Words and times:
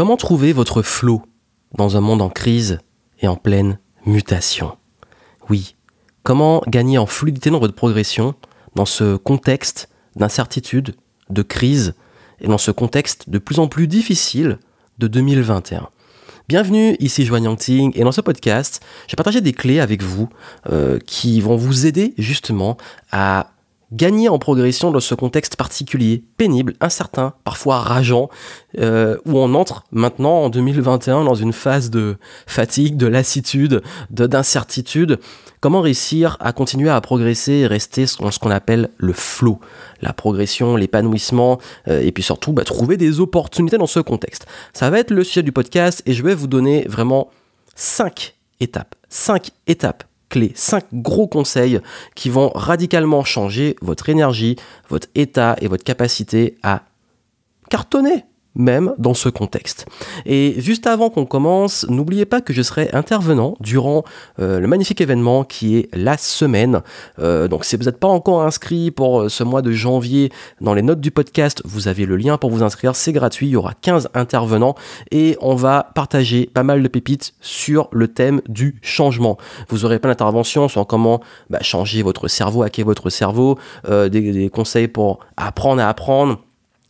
Comment 0.00 0.16
trouver 0.16 0.54
votre 0.54 0.80
flow 0.80 1.20
dans 1.76 1.98
un 1.98 2.00
monde 2.00 2.22
en 2.22 2.30
crise 2.30 2.78
et 3.18 3.28
en 3.28 3.36
pleine 3.36 3.78
mutation? 4.06 4.78
Oui, 5.50 5.76
comment 6.22 6.62
gagner 6.66 6.96
en 6.96 7.04
fluidité 7.04 7.50
dans 7.50 7.58
votre 7.58 7.74
progression 7.74 8.34
dans 8.74 8.86
ce 8.86 9.16
contexte 9.16 9.90
d'incertitude, 10.16 10.94
de 11.28 11.42
crise 11.42 11.92
et 12.40 12.48
dans 12.48 12.56
ce 12.56 12.70
contexte 12.70 13.28
de 13.28 13.36
plus 13.36 13.58
en 13.58 13.68
plus 13.68 13.88
difficile 13.88 14.58
de 14.98 15.06
2021 15.06 15.90
Bienvenue, 16.48 16.96
ici 16.98 17.26
Joanne 17.26 17.54
Ting 17.58 17.92
et 17.94 18.02
dans 18.02 18.10
ce 18.10 18.22
podcast, 18.22 18.82
j'ai 19.06 19.16
partagé 19.16 19.42
des 19.42 19.52
clés 19.52 19.80
avec 19.80 20.02
vous 20.02 20.30
euh, 20.70 20.98
qui 21.04 21.42
vont 21.42 21.56
vous 21.56 21.84
aider 21.84 22.14
justement 22.16 22.78
à 23.12 23.50
gagner 23.92 24.28
en 24.28 24.38
progression 24.38 24.90
dans 24.90 25.00
ce 25.00 25.14
contexte 25.14 25.56
particulier, 25.56 26.24
pénible, 26.36 26.74
incertain, 26.80 27.34
parfois 27.44 27.78
rageant, 27.78 28.28
euh, 28.78 29.16
où 29.26 29.38
on 29.38 29.54
entre 29.54 29.84
maintenant 29.90 30.44
en 30.44 30.50
2021 30.50 31.24
dans 31.24 31.34
une 31.34 31.52
phase 31.52 31.90
de 31.90 32.16
fatigue, 32.46 32.96
de 32.96 33.06
lassitude, 33.06 33.82
de 34.10 34.26
d'incertitude. 34.26 35.18
Comment 35.60 35.80
réussir 35.80 36.36
à 36.40 36.52
continuer 36.52 36.88
à 36.88 37.00
progresser 37.00 37.52
et 37.52 37.66
rester 37.66 38.06
dans 38.20 38.30
ce 38.30 38.38
qu'on 38.38 38.50
appelle 38.50 38.90
le 38.96 39.12
flow, 39.12 39.60
la 40.00 40.12
progression, 40.12 40.76
l'épanouissement, 40.76 41.58
euh, 41.88 42.00
et 42.00 42.12
puis 42.12 42.22
surtout 42.22 42.52
bah, 42.52 42.64
trouver 42.64 42.96
des 42.96 43.20
opportunités 43.20 43.76
dans 43.76 43.86
ce 43.86 44.00
contexte. 44.00 44.46
Ça 44.72 44.88
va 44.88 45.00
être 45.00 45.10
le 45.10 45.24
sujet 45.24 45.42
du 45.42 45.52
podcast 45.52 46.02
et 46.06 46.14
je 46.14 46.22
vais 46.22 46.34
vous 46.34 46.46
donner 46.46 46.86
vraiment 46.88 47.30
cinq 47.74 48.36
étapes, 48.60 48.94
cinq 49.08 49.50
étapes 49.66 50.04
clés, 50.30 50.52
5 50.54 50.84
gros 50.94 51.28
conseils 51.28 51.80
qui 52.14 52.30
vont 52.30 52.50
radicalement 52.54 53.24
changer 53.24 53.76
votre 53.82 54.08
énergie, 54.08 54.56
votre 54.88 55.08
état 55.14 55.56
et 55.60 55.68
votre 55.68 55.84
capacité 55.84 56.54
à 56.62 56.84
cartonner 57.68 58.24
même 58.60 58.94
dans 58.98 59.14
ce 59.14 59.28
contexte. 59.28 59.86
Et 60.26 60.54
juste 60.58 60.86
avant 60.86 61.10
qu'on 61.10 61.26
commence, 61.26 61.86
n'oubliez 61.88 62.26
pas 62.26 62.40
que 62.40 62.52
je 62.52 62.62
serai 62.62 62.90
intervenant 62.92 63.56
durant 63.60 64.04
euh, 64.38 64.60
le 64.60 64.66
magnifique 64.68 65.00
événement 65.00 65.44
qui 65.44 65.78
est 65.78 65.88
la 65.94 66.16
semaine. 66.16 66.82
Euh, 67.18 67.48
donc 67.48 67.64
si 67.64 67.76
vous 67.76 67.84
n'êtes 67.84 67.98
pas 67.98 68.08
encore 68.08 68.42
inscrit 68.42 68.90
pour 68.90 69.22
euh, 69.22 69.28
ce 69.28 69.42
mois 69.42 69.62
de 69.62 69.72
janvier, 69.72 70.30
dans 70.60 70.74
les 70.74 70.82
notes 70.82 71.00
du 71.00 71.10
podcast, 71.10 71.62
vous 71.64 71.88
avez 71.88 72.06
le 72.06 72.16
lien 72.16 72.36
pour 72.36 72.50
vous 72.50 72.62
inscrire, 72.62 72.94
c'est 72.94 73.12
gratuit, 73.12 73.48
il 73.48 73.50
y 73.50 73.56
aura 73.56 73.72
15 73.80 74.10
intervenants 74.14 74.74
et 75.10 75.36
on 75.40 75.54
va 75.54 75.90
partager 75.94 76.46
pas 76.46 76.62
mal 76.62 76.82
de 76.82 76.88
pépites 76.88 77.32
sur 77.40 77.88
le 77.92 78.08
thème 78.08 78.42
du 78.48 78.78
changement. 78.82 79.38
Vous 79.68 79.84
aurez 79.84 79.98
plein 79.98 80.10
d'interventions 80.10 80.68
sur 80.68 80.86
comment 80.86 81.20
bah, 81.48 81.58
changer 81.62 82.02
votre 82.02 82.28
cerveau, 82.28 82.62
hacker 82.62 82.84
votre 82.84 83.10
cerveau, 83.10 83.58
des 83.88 84.50
conseils 84.52 84.88
pour 84.88 85.20
apprendre 85.36 85.80
à 85.80 85.88
apprendre 85.88 86.38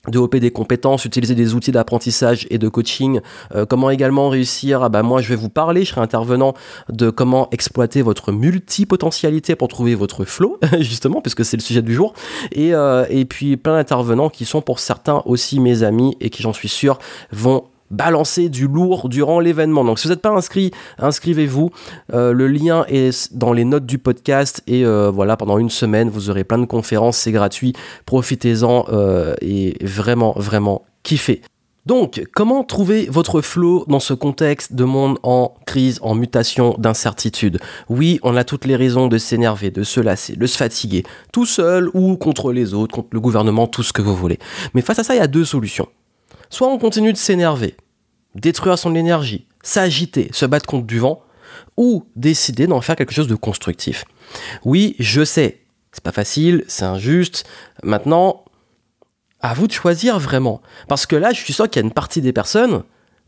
développer 0.08 0.40
des 0.40 0.50
compétences, 0.50 1.04
utiliser 1.04 1.34
des 1.34 1.54
outils 1.54 1.72
d'apprentissage 1.72 2.46
et 2.50 2.58
de 2.58 2.68
coaching, 2.68 3.20
euh, 3.54 3.66
comment 3.66 3.90
également 3.90 4.30
réussir, 4.30 4.82
ah 4.82 4.88
bah 4.88 5.02
moi 5.02 5.20
je 5.20 5.28
vais 5.28 5.36
vous 5.36 5.50
parler, 5.50 5.84
je 5.84 5.90
serai 5.90 6.00
intervenant 6.00 6.54
de 6.88 7.10
comment 7.10 7.48
exploiter 7.50 8.00
votre 8.00 8.32
multipotentialité 8.32 9.56
pour 9.56 9.68
trouver 9.68 9.94
votre 9.94 10.24
flow, 10.24 10.58
justement, 10.80 11.20
puisque 11.20 11.44
c'est 11.44 11.56
le 11.56 11.62
sujet 11.62 11.82
du 11.82 11.94
jour, 11.94 12.14
et, 12.52 12.74
euh, 12.74 13.04
et 13.10 13.24
puis 13.26 13.56
plein 13.56 13.74
d'intervenants 13.74 14.30
qui 14.30 14.46
sont 14.46 14.62
pour 14.62 14.78
certains 14.78 15.22
aussi 15.26 15.60
mes 15.60 15.82
amis 15.82 16.16
et 16.20 16.30
qui 16.30 16.42
j'en 16.42 16.52
suis 16.52 16.68
sûr 16.68 16.98
vont 17.30 17.64
balancer 17.90 18.48
du 18.48 18.68
lourd 18.68 19.08
durant 19.08 19.40
l'événement. 19.40 19.84
Donc 19.84 19.98
si 19.98 20.06
vous 20.06 20.14
n'êtes 20.14 20.22
pas 20.22 20.30
inscrit, 20.30 20.70
inscrivez-vous. 20.98 21.70
Euh, 22.12 22.32
le 22.32 22.48
lien 22.48 22.84
est 22.88 23.34
dans 23.34 23.52
les 23.52 23.64
notes 23.64 23.86
du 23.86 23.98
podcast 23.98 24.62
et 24.66 24.84
euh, 24.84 25.10
voilà, 25.10 25.36
pendant 25.36 25.58
une 25.58 25.70
semaine, 25.70 26.08
vous 26.08 26.30
aurez 26.30 26.44
plein 26.44 26.58
de 26.58 26.66
conférences, 26.66 27.16
c'est 27.16 27.32
gratuit. 27.32 27.72
Profitez-en 28.06 28.86
euh, 28.90 29.34
et 29.40 29.76
vraiment, 29.82 30.34
vraiment 30.36 30.84
kiffez. 31.02 31.42
Donc, 31.86 32.22
comment 32.34 32.62
trouver 32.62 33.06
votre 33.10 33.40
flow 33.40 33.86
dans 33.88 34.00
ce 34.00 34.12
contexte 34.12 34.74
de 34.74 34.84
monde 34.84 35.18
en 35.22 35.54
crise, 35.66 35.98
en 36.02 36.14
mutation, 36.14 36.76
d'incertitude? 36.78 37.58
Oui, 37.88 38.20
on 38.22 38.36
a 38.36 38.44
toutes 38.44 38.66
les 38.66 38.76
raisons 38.76 39.08
de 39.08 39.16
s'énerver, 39.16 39.70
de 39.70 39.82
se 39.82 39.98
lasser, 39.98 40.36
de 40.36 40.46
se 40.46 40.58
fatiguer, 40.58 41.04
tout 41.32 41.46
seul 41.46 41.88
ou 41.94 42.16
contre 42.16 42.52
les 42.52 42.74
autres, 42.74 42.94
contre 42.94 43.08
le 43.12 43.20
gouvernement, 43.20 43.66
tout 43.66 43.82
ce 43.82 43.94
que 43.94 44.02
vous 44.02 44.14
voulez. 44.14 44.38
Mais 44.74 44.82
face 44.82 44.98
à 44.98 45.04
ça, 45.04 45.14
il 45.14 45.18
y 45.18 45.22
a 45.22 45.26
deux 45.26 45.46
solutions. 45.46 45.88
Soit 46.50 46.68
on 46.68 46.78
continue 46.78 47.12
de 47.12 47.18
s'énerver, 47.18 47.76
détruire 48.34 48.78
son 48.78 48.94
énergie, 48.94 49.46
s'agiter, 49.62 50.28
se 50.32 50.46
battre 50.46 50.66
contre 50.66 50.86
du 50.86 50.98
vent, 50.98 51.22
ou 51.76 52.04
décider 52.16 52.66
d'en 52.66 52.80
faire 52.80 52.96
quelque 52.96 53.14
chose 53.14 53.28
de 53.28 53.34
constructif. 53.34 54.04
Oui, 54.64 54.96
je 54.98 55.24
sais, 55.24 55.60
c'est 55.92 56.04
pas 56.04 56.12
facile, 56.12 56.64
c'est 56.68 56.84
injuste. 56.84 57.48
Maintenant, 57.82 58.44
à 59.40 59.54
vous 59.54 59.66
de 59.66 59.72
choisir 59.72 60.18
vraiment. 60.18 60.60
Parce 60.88 61.06
que 61.06 61.16
là, 61.16 61.32
je 61.32 61.40
suis 61.40 61.52
sûr 61.52 61.68
qu'il 61.68 61.80
y 61.80 61.84
a 61.84 61.86
une 61.86 61.92
partie 61.92 62.20
des 62.20 62.32
personnes, 62.32 62.82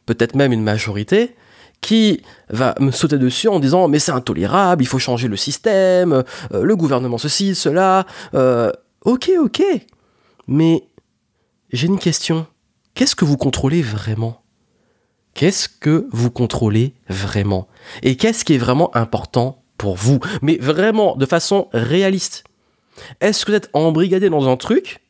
peut-être 0.07 0.35
même 0.35 0.53
une 0.53 0.63
majorité, 0.63 1.35
qui 1.81 2.23
va 2.49 2.75
me 2.79 2.93
sauter 2.93 3.19
dessus 3.19 3.49
en 3.49 3.59
disant 3.59 3.89
mais 3.89 3.99
c'est 3.99 4.13
intolérable, 4.13 4.85
il 4.85 4.87
faut 4.87 5.01
changer 5.01 5.27
le 5.27 5.37
système, 5.37 6.13
euh, 6.13 6.63
le 6.63 6.77
gouvernement 6.77 7.19
ceci, 7.19 7.55
cela. 7.55 8.07
Euh, 8.35 8.71
ok, 9.05 9.33
ok. 9.39 9.63
Mais 10.47 10.85
j'ai 11.73 11.89
une 11.89 11.99
question. 11.99 12.47
Qu'est-ce 12.95 13.17
que 13.17 13.25
vous 13.25 13.37
contrôlez 13.37 13.83
vraiment? 13.83 14.43
Qu'est-ce 15.35 15.69
que 15.69 16.09
vous 16.13 16.31
contrôlez 16.31 16.95
vraiment? 17.09 17.67
Et 18.03 18.17
qu'est-ce 18.17 18.45
qui 18.45 18.55
est 18.55 18.59
vraiment 18.59 18.95
important 18.95 19.63
pour 19.79 19.97
vous? 19.97 20.21
Mais 20.43 20.59
vraiment, 20.59 21.17
de 21.17 21.25
façon 21.25 21.69
réaliste. 21.73 22.45
Est-ce 23.21 23.47
que 23.47 23.53
vous 23.53 23.57
êtes 23.57 23.71
embrigadé 23.73 24.29
dans 24.29 24.49
un 24.49 24.57
truc? 24.57 25.01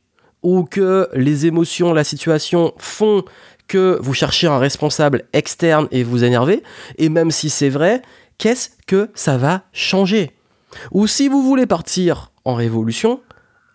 Ou 0.44 0.64
que 0.64 1.08
les 1.12 1.46
émotions, 1.46 1.92
la 1.92 2.04
situation 2.04 2.72
font 2.78 3.24
que 3.66 3.98
vous 4.00 4.14
cherchez 4.14 4.46
un 4.46 4.58
responsable 4.58 5.24
externe 5.32 5.88
et 5.90 6.04
vous 6.04 6.22
énervez? 6.22 6.62
Et 6.98 7.08
même 7.08 7.32
si 7.32 7.50
c'est 7.50 7.68
vrai, 7.68 8.02
qu'est-ce 8.38 8.70
que 8.86 9.10
ça 9.14 9.36
va 9.38 9.64
changer? 9.72 10.30
Ou 10.92 11.08
si 11.08 11.28
vous 11.28 11.42
voulez 11.42 11.66
partir 11.66 12.32
en 12.44 12.54
révolution, 12.54 13.20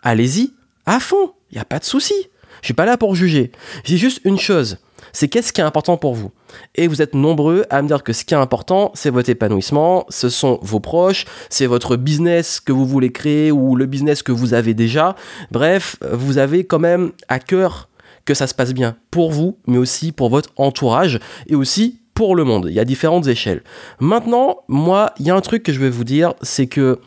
allez-y 0.02 0.54
à 0.86 1.02
fond, 1.02 1.34
il 1.52 1.56
n'y 1.56 1.62
a 1.62 1.66
pas 1.66 1.80
de 1.80 1.84
souci. 1.84 2.14
Je 2.62 2.68
suis 2.68 2.74
pas 2.74 2.86
là 2.86 2.98
pour 2.98 3.16
juger. 3.16 3.52
J'ai 3.84 3.98
juste 3.98 4.22
une 4.24 4.40
chose, 4.40 4.78
c'est 5.12 5.28
qu'est-ce 5.28 5.54
qui 5.54 5.62
est 5.62 5.64
important 5.64 5.98
pour 5.98 6.14
vous? 6.14 6.32
Et 6.76 6.88
vous 6.88 7.02
êtes 7.02 7.14
nombreux 7.14 7.66
à 7.70 7.82
me 7.82 7.88
dire 7.88 8.04
que 8.04 8.14
ce 8.14 8.26
qui 8.26 8.34
est 8.34 8.38
important, 8.38 8.92
c'est 8.94 9.10
votre 9.10 9.30
épanouissement, 9.30 10.06
ce 10.10 10.30
sont 10.30 10.60
vos 10.62 10.80
proches, 10.80 11.26
c'est 11.50 11.66
votre 11.66 11.96
business 11.96 12.60
que 12.60 12.72
vous 12.72 12.86
voulez 12.86 13.12
créer 13.12 13.52
ou 13.52 13.76
le 13.76 13.86
business 13.86 14.24
que 14.24 14.32
vous 14.32 14.54
avez 14.54 14.74
déjà. 14.74 15.16
Bref, 15.52 15.98
vous 16.12 16.38
avez 16.38 16.66
quand 16.66 16.80
même 16.80 17.12
à 17.28 17.40
cœur 17.40 17.90
que 18.26 18.34
ça 18.34 18.48
se 18.48 18.54
passe 18.54 18.74
bien 18.74 18.98
pour 19.10 19.32
vous, 19.32 19.58
mais 19.68 19.78
aussi 19.78 20.12
pour 20.12 20.30
votre 20.30 20.50
entourage 20.58 21.20
et 21.48 21.56
aussi 21.56 22.02
pour 22.14 22.36
le 22.36 22.44
monde. 22.44 22.68
Il 22.68 22.74
y 22.74 22.80
a 22.80 22.86
différentes 22.86 23.28
échelles. 23.28 23.64
Maintenant, 24.00 24.60
moi, 24.68 25.14
il 25.20 25.28
y 25.28 25.30
a 25.30 25.36
un 25.36 25.42
truc 25.42 25.64
que 25.64 25.72
je 25.72 25.80
vais 25.80 25.90
vous 25.90 26.04
dire, 26.04 26.34
c'est 26.42 26.68
que 26.68 27.00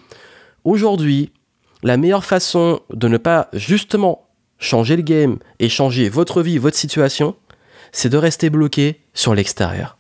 aujourd'hui, 0.65 1.33
la 1.83 1.97
meilleure 1.97 2.25
façon 2.25 2.81
de 2.93 3.09
ne 3.09 3.19
pas 3.19 3.49
justement 3.53 4.29
changer 4.60 4.94
le 4.94 5.03
game 5.03 5.38
et 5.59 5.69
changer 5.69 6.09
votre 6.09 6.43
vie, 6.43 6.59
votre 6.59 6.76
situation, 6.76 7.34
c'est 7.91 8.09
de 8.09 8.16
rester 8.16 8.50
bloqué 8.50 9.00
sur 9.15 9.34
l'extérieur. 9.34 9.98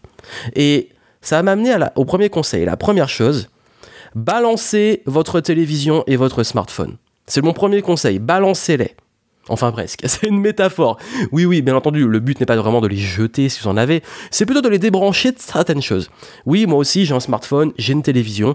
Et 0.54 0.90
ça 1.22 1.42
m'a 1.42 1.52
amené 1.52 1.74
au 1.96 2.04
premier 2.04 2.30
conseil. 2.30 2.64
La 2.64 2.76
première 2.76 3.08
chose, 3.08 3.48
balancez 4.14 5.02
votre 5.06 5.40
télévision 5.40 6.04
et 6.06 6.16
votre 6.16 6.44
smartphone. 6.44 6.96
C'est 7.26 7.42
mon 7.42 7.52
premier 7.52 7.82
conseil, 7.82 8.18
balancez-les. 8.18 8.94
Enfin 9.48 9.72
presque, 9.72 10.02
c'est 10.04 10.26
une 10.26 10.40
métaphore. 10.40 10.98
Oui, 11.32 11.44
oui, 11.44 11.62
bien 11.62 11.74
entendu, 11.74 12.06
le 12.06 12.20
but 12.20 12.38
n'est 12.38 12.46
pas 12.46 12.56
vraiment 12.56 12.80
de 12.80 12.86
les 12.86 12.96
jeter 12.96 13.48
si 13.48 13.60
vous 13.60 13.68
en 13.68 13.76
avez, 13.76 14.02
c'est 14.30 14.46
plutôt 14.46 14.60
de 14.60 14.68
les 14.68 14.78
débrancher 14.78 15.32
de 15.32 15.38
certaines 15.38 15.82
choses. 15.82 16.10
Oui, 16.46 16.66
moi 16.66 16.78
aussi 16.78 17.06
j'ai 17.06 17.14
un 17.14 17.20
smartphone, 17.20 17.72
j'ai 17.76 17.92
une 17.92 18.02
télévision, 18.02 18.54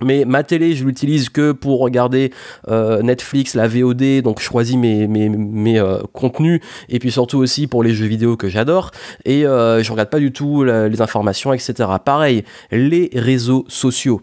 mais 0.00 0.24
ma 0.24 0.42
télé, 0.42 0.74
je 0.74 0.84
l'utilise 0.84 1.28
que 1.28 1.52
pour 1.52 1.80
regarder 1.80 2.32
euh, 2.68 3.02
Netflix, 3.02 3.54
la 3.54 3.68
VOD, 3.68 4.22
donc 4.22 4.40
je 4.40 4.44
choisis 4.44 4.76
mes, 4.76 5.06
mes, 5.06 5.28
mes 5.28 5.78
euh, 5.78 5.98
contenus, 6.12 6.60
et 6.88 6.98
puis 6.98 7.10
surtout 7.10 7.38
aussi 7.38 7.66
pour 7.66 7.82
les 7.82 7.92
jeux 7.94 8.06
vidéo 8.06 8.36
que 8.36 8.48
j'adore, 8.48 8.90
et 9.24 9.46
euh, 9.46 9.82
je 9.82 9.92
regarde 9.92 10.10
pas 10.10 10.18
du 10.18 10.32
tout 10.32 10.64
les 10.64 11.02
informations, 11.02 11.52
etc. 11.52 11.88
Pareil, 12.04 12.44
les 12.70 13.10
réseaux 13.14 13.64
sociaux. 13.68 14.22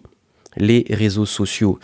Les 0.57 0.85
réseaux 0.89 1.27
sociaux. 1.27 1.79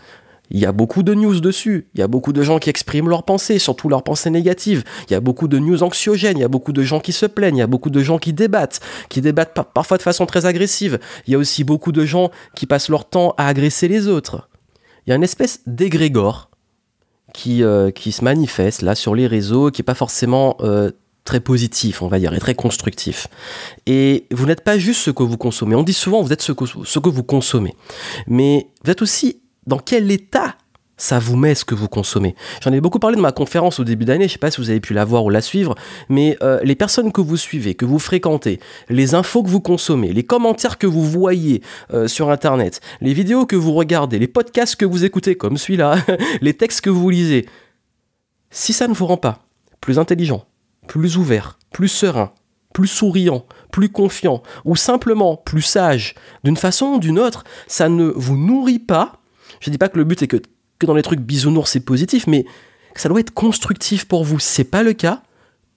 Il 0.51 0.59
y 0.59 0.65
a 0.65 0.71
beaucoup 0.71 1.03
de 1.03 1.13
news 1.13 1.39
dessus, 1.39 1.87
il 1.93 1.99
y 1.99 2.03
a 2.03 2.07
beaucoup 2.07 2.33
de 2.33 2.41
gens 2.43 2.59
qui 2.59 2.69
expriment 2.69 3.09
leurs 3.09 3.23
pensées, 3.23 3.59
surtout 3.59 3.89
leurs 3.89 4.03
pensées 4.03 4.29
négatives, 4.29 4.83
il 5.09 5.13
y 5.13 5.15
a 5.15 5.19
beaucoup 5.19 5.47
de 5.47 5.57
news 5.59 5.81
anxiogènes, 5.83 6.37
il 6.37 6.41
y 6.41 6.45
a 6.45 6.47
beaucoup 6.49 6.73
de 6.73 6.83
gens 6.83 6.99
qui 6.99 7.13
se 7.13 7.25
plaignent, 7.25 7.57
il 7.57 7.59
y 7.59 7.63
a 7.63 7.67
beaucoup 7.67 7.89
de 7.89 8.01
gens 8.01 8.17
qui 8.17 8.33
débattent, 8.33 8.79
qui 9.09 9.21
débattent 9.21 9.53
parfois 9.73 9.97
de 9.97 10.03
façon 10.03 10.25
très 10.25 10.45
agressive, 10.45 10.99
il 11.27 11.33
y 11.33 11.35
a 11.35 11.39
aussi 11.39 11.63
beaucoup 11.63 11.91
de 11.91 12.05
gens 12.05 12.29
qui 12.55 12.65
passent 12.65 12.89
leur 12.89 13.09
temps 13.09 13.33
à 13.37 13.47
agresser 13.47 13.87
les 13.87 14.07
autres. 14.07 14.49
Il 15.05 15.11
y 15.11 15.13
a 15.13 15.15
une 15.15 15.23
espèce 15.23 15.61
d'égrégore 15.67 16.49
qui, 17.33 17.63
euh, 17.63 17.91
se 17.95 18.23
manifeste 18.23 18.81
là 18.81 18.95
sur 18.95 19.15
les 19.15 19.27
réseaux, 19.27 19.71
qui 19.71 19.81
n'est 19.81 19.85
pas 19.85 19.93
forcément 19.93 20.57
euh, 20.61 20.91
très 21.25 21.39
positif, 21.39 22.01
on 22.01 22.07
va 22.07 22.19
dire, 22.19 22.33
et 22.33 22.39
très 22.39 22.55
constructif. 22.55 23.27
Et 23.85 24.25
vous 24.31 24.45
n'êtes 24.45 24.63
pas 24.63 24.77
juste 24.77 25.01
ce 25.01 25.11
que 25.11 25.23
vous 25.23 25.37
consommez. 25.37 25.75
On 25.75 25.83
dit 25.83 25.93
souvent 25.93 26.21
vous 26.21 26.31
êtes 26.31 26.41
ce 26.41 26.53
que 26.53 27.09
vous 27.09 27.23
consommez. 27.23 27.75
Mais 28.27 28.67
vous 28.83 28.91
êtes 28.91 29.01
aussi 29.01 29.41
dans 29.67 29.79
quel 29.79 30.11
état 30.11 30.55
ça 30.97 31.19
vous 31.19 31.35
met 31.35 31.55
ce 31.55 31.65
que 31.65 31.75
vous 31.75 31.87
consommez? 31.87 32.35
J'en 32.61 32.71
ai 32.71 32.79
beaucoup 32.79 32.99
parlé 32.99 33.17
de 33.17 33.21
ma 33.21 33.31
conférence 33.31 33.79
au 33.79 33.83
début 33.83 34.05
d'année, 34.05 34.27
je 34.27 34.33
sais 34.33 34.39
pas 34.39 34.51
si 34.51 34.61
vous 34.61 34.69
avez 34.69 34.79
pu 34.79 34.93
la 34.93 35.05
voir 35.05 35.25
ou 35.25 35.29
la 35.29 35.41
suivre, 35.41 35.75
mais 36.09 36.37
euh, 36.41 36.59
les 36.63 36.75
personnes 36.75 37.11
que 37.11 37.21
vous 37.21 37.37
suivez, 37.37 37.75
que 37.75 37.85
vous 37.85 37.99
fréquentez, 37.99 38.59
les 38.89 39.13
infos 39.13 39.43
que 39.43 39.49
vous 39.49 39.61
consommez, 39.61 40.13
les 40.13 40.23
commentaires 40.23 40.77
que 40.77 40.87
vous 40.87 41.03
voyez 41.03 41.61
euh, 41.93 42.07
sur 42.07 42.29
Internet, 42.29 42.81
les 43.01 43.13
vidéos 43.13 43.45
que 43.45 43.55
vous 43.55 43.73
regardez, 43.73 44.19
les 44.19 44.27
podcasts 44.27 44.75
que 44.75 44.85
vous 44.85 45.03
écoutez 45.03 45.35
comme 45.35 45.57
celui-là, 45.57 45.97
les 46.41 46.53
textes 46.53 46.81
que 46.81 46.89
vous 46.89 47.09
lisez, 47.09 47.45
si 48.49 48.71
ça 48.71 48.87
ne 48.87 48.93
vous 48.93 49.05
rend 49.05 49.17
pas 49.17 49.39
plus 49.81 49.99
intelligent, 49.99 50.45
plus 50.87 51.17
ouvert, 51.17 51.59
plus 51.71 51.89
serein, 51.89 52.31
plus 52.73 52.87
souriant, 52.87 53.45
plus 53.71 53.89
confiant, 53.89 54.43
ou 54.65 54.75
simplement 54.75 55.37
plus 55.37 55.61
sage, 55.61 56.15
d'une 56.43 56.57
façon 56.57 56.87
ou 56.87 56.99
d'une 56.99 57.19
autre, 57.19 57.43
ça 57.67 57.89
ne 57.89 58.05
vous 58.05 58.37
nourrit 58.37 58.79
pas. 58.79 59.21
Je 59.59 59.69
dis 59.69 59.77
pas 59.77 59.89
que 59.89 59.97
le 59.97 60.03
but 60.03 60.21
est 60.21 60.27
que 60.27 60.41
que 60.77 60.85
dans 60.85 60.93
les 60.93 61.01
trucs 61.01 61.21
bisounours 61.21 61.71
c'est 61.71 61.79
positif, 61.79 62.27
mais 62.27 62.45
ça 62.95 63.09
doit 63.09 63.19
être 63.19 63.33
constructif 63.33 64.05
pour 64.05 64.23
vous. 64.23 64.39
C'est 64.39 64.63
pas 64.63 64.83
le 64.83 64.93
cas. 64.93 65.21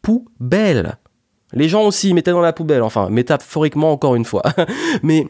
Poubelle. 0.02 0.98
Les 1.52 1.68
gens 1.68 1.84
aussi 1.84 2.12
mettaient 2.14 2.30
dans 2.30 2.40
la 2.40 2.52
poubelle, 2.52 2.82
enfin 2.82 3.08
métaphoriquement 3.10 3.92
encore 3.92 4.14
une 4.14 4.24
fois. 4.24 4.42
mais 5.02 5.26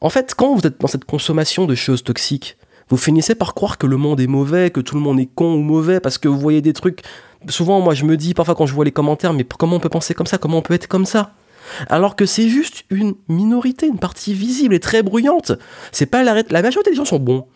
en 0.00 0.10
fait, 0.10 0.34
quand 0.34 0.54
vous 0.54 0.66
êtes 0.66 0.80
dans 0.80 0.86
cette 0.86 1.04
consommation 1.04 1.66
de 1.66 1.74
choses 1.74 2.02
toxiques, 2.04 2.56
vous 2.88 2.96
finissez 2.96 3.34
par 3.34 3.54
croire 3.54 3.78
que 3.78 3.86
le 3.86 3.96
monde 3.96 4.20
est 4.20 4.26
mauvais, 4.26 4.70
que 4.70 4.80
tout 4.80 4.96
le 4.96 5.00
monde 5.00 5.20
est 5.20 5.28
con 5.32 5.54
ou 5.54 5.62
mauvais 5.62 6.00
parce 6.00 6.18
que 6.18 6.28
vous 6.28 6.38
voyez 6.38 6.60
des 6.60 6.72
trucs. 6.72 7.02
Souvent, 7.48 7.80
moi, 7.80 7.94
je 7.94 8.04
me 8.04 8.16
dis 8.16 8.34
parfois 8.34 8.54
quand 8.54 8.66
je 8.66 8.74
vois 8.74 8.84
les 8.84 8.92
commentaires, 8.92 9.32
mais 9.32 9.44
comment 9.44 9.76
on 9.76 9.80
peut 9.80 9.88
penser 9.88 10.12
comme 10.14 10.26
ça? 10.26 10.38
Comment 10.38 10.58
on 10.58 10.62
peut 10.62 10.74
être 10.74 10.88
comme 10.88 11.06
ça? 11.06 11.34
Alors 11.88 12.16
que 12.16 12.26
c'est 12.26 12.48
juste 12.48 12.84
une 12.90 13.14
minorité, 13.28 13.86
une 13.86 13.98
partie 13.98 14.34
visible 14.34 14.74
et 14.74 14.80
très 14.80 15.02
bruyante. 15.02 15.52
C'est 15.92 16.06
pas 16.06 16.22
la, 16.22 16.42
la 16.48 16.62
majorité 16.62 16.90
des 16.90 16.96
gens 16.96 17.04
sont 17.04 17.18
bons. 17.18 17.46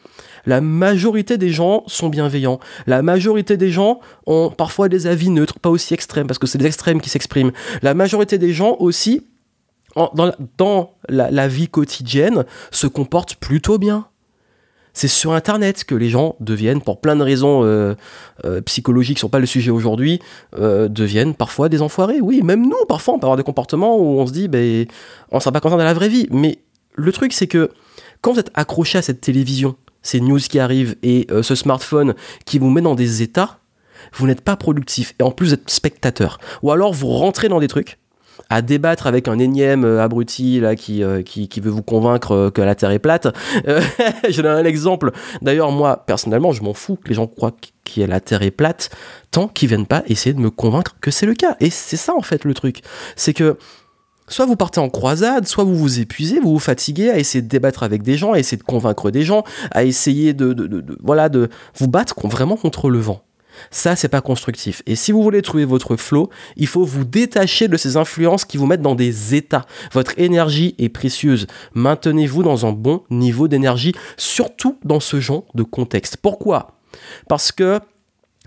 La 0.47 0.61
majorité 0.61 1.39
des 1.39 1.51
gens 1.51 1.85
sont 1.87 2.09
bienveillants. 2.09 2.61
La 2.87 3.03
majorité 3.03 3.57
des 3.57 3.71
gens 3.71 4.01
ont 4.27 4.51
parfois 4.51 4.89
des 4.89 5.07
avis 5.07 5.31
neutres, 5.31 5.59
pas 5.59 5.71
aussi 5.71 5.95
extrêmes, 5.95 6.27
parce 6.27 6.39
que 6.39 6.47
c'est 6.47 6.59
les 6.59 6.67
extrêmes 6.67 7.01
qui 7.01 7.09
s'expriment. 7.09 7.53
La 7.83 7.95
majorité 7.95 8.39
des 8.39 8.53
gens 8.53 8.77
aussi, 8.79 9.27
dans, 9.97 10.91
la, 11.09 11.49
vie 11.49 11.69
quotidienne, 11.69 12.45
se 12.71 12.87
comportent 12.87 13.37
plutôt 13.37 13.79
bien. 13.79 14.07
C'est 14.95 15.09
sur 15.09 15.33
Internet 15.33 15.83
que 15.85 15.97
les 15.97 16.09
gens 16.09 16.37
deviennent, 16.39 16.81
pour 16.81 17.01
plein 17.01 17.17
de 17.17 17.23
raisons 17.23 17.65
euh, 17.65 17.95
euh, 18.45 18.61
psychologiques 18.61 19.17
qui 19.17 19.21
sont 19.21 19.29
pas 19.29 19.41
le 19.41 19.47
sujet 19.47 19.73
aujourd'hui, 19.73 20.21
euh, 20.57 20.89
deviennent 20.89 21.35
parfois 21.35 21.69
des 21.69 21.83
enfoirés. 21.83 22.21
Oui, 22.21 22.43
même 22.43 22.63
nous, 22.63 22.87
parfois, 22.89 23.15
on 23.15 23.19
peut 23.19 23.27
avoir 23.27 23.37
des 23.37 23.43
comportements 23.43 23.99
où 23.99 24.21
on 24.21 24.27
se 24.27 24.33
dit, 24.33 24.47
ben, 24.47 24.87
on 25.33 25.37
ne 25.37 25.41
sera 25.41 25.51
pas 25.51 25.61
content 25.61 25.77
dans 25.77 25.85
la 25.85 25.95
vraie 25.95 26.09
vie. 26.09 26.29
Mais 26.31 26.59
le 26.95 27.11
truc, 27.11 27.33
c'est 27.33 27.49
que 27.49 27.71
quand 28.21 28.33
vous 28.33 28.41
êtes 28.41 28.53
accroché 28.55 28.97
à 28.97 29.03
cette 29.03 29.21
télévision, 29.21 29.75
ces 30.03 30.21
news 30.21 30.39
qui 30.39 30.61
arrivent 30.61 30.97
et 31.03 31.27
ce 31.43 31.55
smartphone 31.55 32.15
qui 32.45 32.59
vous 32.59 32.71
met 32.71 32.83
dans 32.83 32.95
des 32.95 33.23
états, 33.23 33.59
vous 34.13 34.27
n'êtes 34.27 34.43
pas 34.43 34.57
productif. 34.57 35.15
Et 35.19 35.23
en 35.23 35.31
plus, 35.31 35.49
vous 35.49 35.55
êtes 35.55 35.71
spectateur. 35.71 36.39
Ou 36.63 36.71
alors, 36.71 36.93
vous 36.93 37.09
rentrez 37.09 37.49
dans 37.49 37.59
des 37.59 37.69
trucs 37.69 37.99
à 38.51 38.63
débattre 38.63 39.07
avec 39.07 39.29
un 39.29 39.39
énième 39.39 39.85
euh, 39.85 40.03
abruti 40.03 40.61
là 40.61 40.77
qui, 40.77 41.03
euh, 41.03 41.23
qui, 41.23 41.49
veut 41.61 41.71
vous 41.71 41.83
convaincre 41.83 42.51
que 42.55 42.63
la 42.63 42.75
Terre 42.75 42.91
est 42.91 42.99
plate. 42.99 43.29
je 44.29 44.43
donne 44.43 44.59
un 44.59 44.65
exemple. 44.65 45.13
D'ailleurs, 45.43 45.71
moi, 45.71 46.05
personnellement, 46.07 46.53
je 46.53 46.63
m'en 46.63 46.75
fous 46.75 46.97
que 46.97 47.09
les 47.09 47.15
gens 47.15 47.27
croient 47.27 47.53
que 47.53 48.01
la 48.01 48.21
Terre 48.21 48.43
est 48.43 48.51
plate 48.51 48.91
tant 49.31 49.49
qu'ils 49.49 49.69
viennent 49.69 49.87
pas 49.87 50.03
essayer 50.07 50.35
de 50.35 50.41
me 50.41 50.51
convaincre 50.51 50.97
que 51.01 51.11
c'est 51.11 51.27
le 51.27 51.35
cas. 51.35 51.57
Et 51.61 51.71
c'est 51.71 51.97
ça, 51.97 52.15
en 52.15 52.23
fait, 52.23 52.45
le 52.45 52.55
truc. 52.55 52.83
C'est 53.17 53.35
que 53.35 53.57
Soit 54.27 54.47
vous 54.47 54.57
partez 54.57 54.81
en 54.81 54.89
croisade, 54.89 55.47
soit 55.47 55.65
vous 55.65 55.77
vous 55.77 56.01
épuisez, 56.01 56.41
vous 56.41 56.53
vous 56.53 56.59
fatiguez 56.59 57.11
à 57.11 57.19
essayer 57.19 57.43
de 57.43 57.49
débattre 57.49 57.83
avec 57.83 58.03
des 58.03 58.17
gens, 58.17 58.33
à 58.33 58.39
essayer 58.39 58.57
de 58.57 58.63
convaincre 58.63 59.11
des 59.11 59.23
gens, 59.23 59.45
à 59.71 59.85
essayer 59.85 60.33
de, 60.33 60.83
voilà, 61.03 61.29
de 61.29 61.51
vous 61.77 61.89
battre 61.89 62.15
vraiment 62.27 62.57
contre 62.57 62.89
le 62.89 63.01
vent. 63.01 63.23
Ça, 63.71 63.97
c'est 63.97 64.09
pas 64.09 64.21
constructif. 64.21 64.83
Et 64.87 64.97
si 64.97 65.13
vous 65.13 65.23
voulez 65.23 65.43
trouver 65.43 65.65
votre 65.65 65.97
flow, 65.97 66.31
il 66.57 66.67
faut 66.67 66.85
vous 66.85 67.05
détacher 67.05 67.69
de 67.69 67.77
ces 67.77 67.97
influences 67.97 68.45
qui 68.45 68.57
vous 68.57 68.67
mettent 68.67 68.83
dans 68.83 68.95
des 68.95 69.35
états. 69.35 69.67
Votre 69.93 70.19
énergie 70.19 70.75
est 70.79 70.89
précieuse. 70.89 71.47
Maintenez-vous 71.75 72.43
dans 72.43 72.67
un 72.67 72.73
bon 72.73 73.03
niveau 73.11 73.49
d'énergie, 73.49 73.95
surtout 74.17 74.79
dans 74.85 75.01
ce 75.01 75.21
genre 75.21 75.45
de 75.55 75.63
contexte. 75.63 76.17
Pourquoi? 76.17 76.79
Parce 77.29 77.53
que 77.53 77.81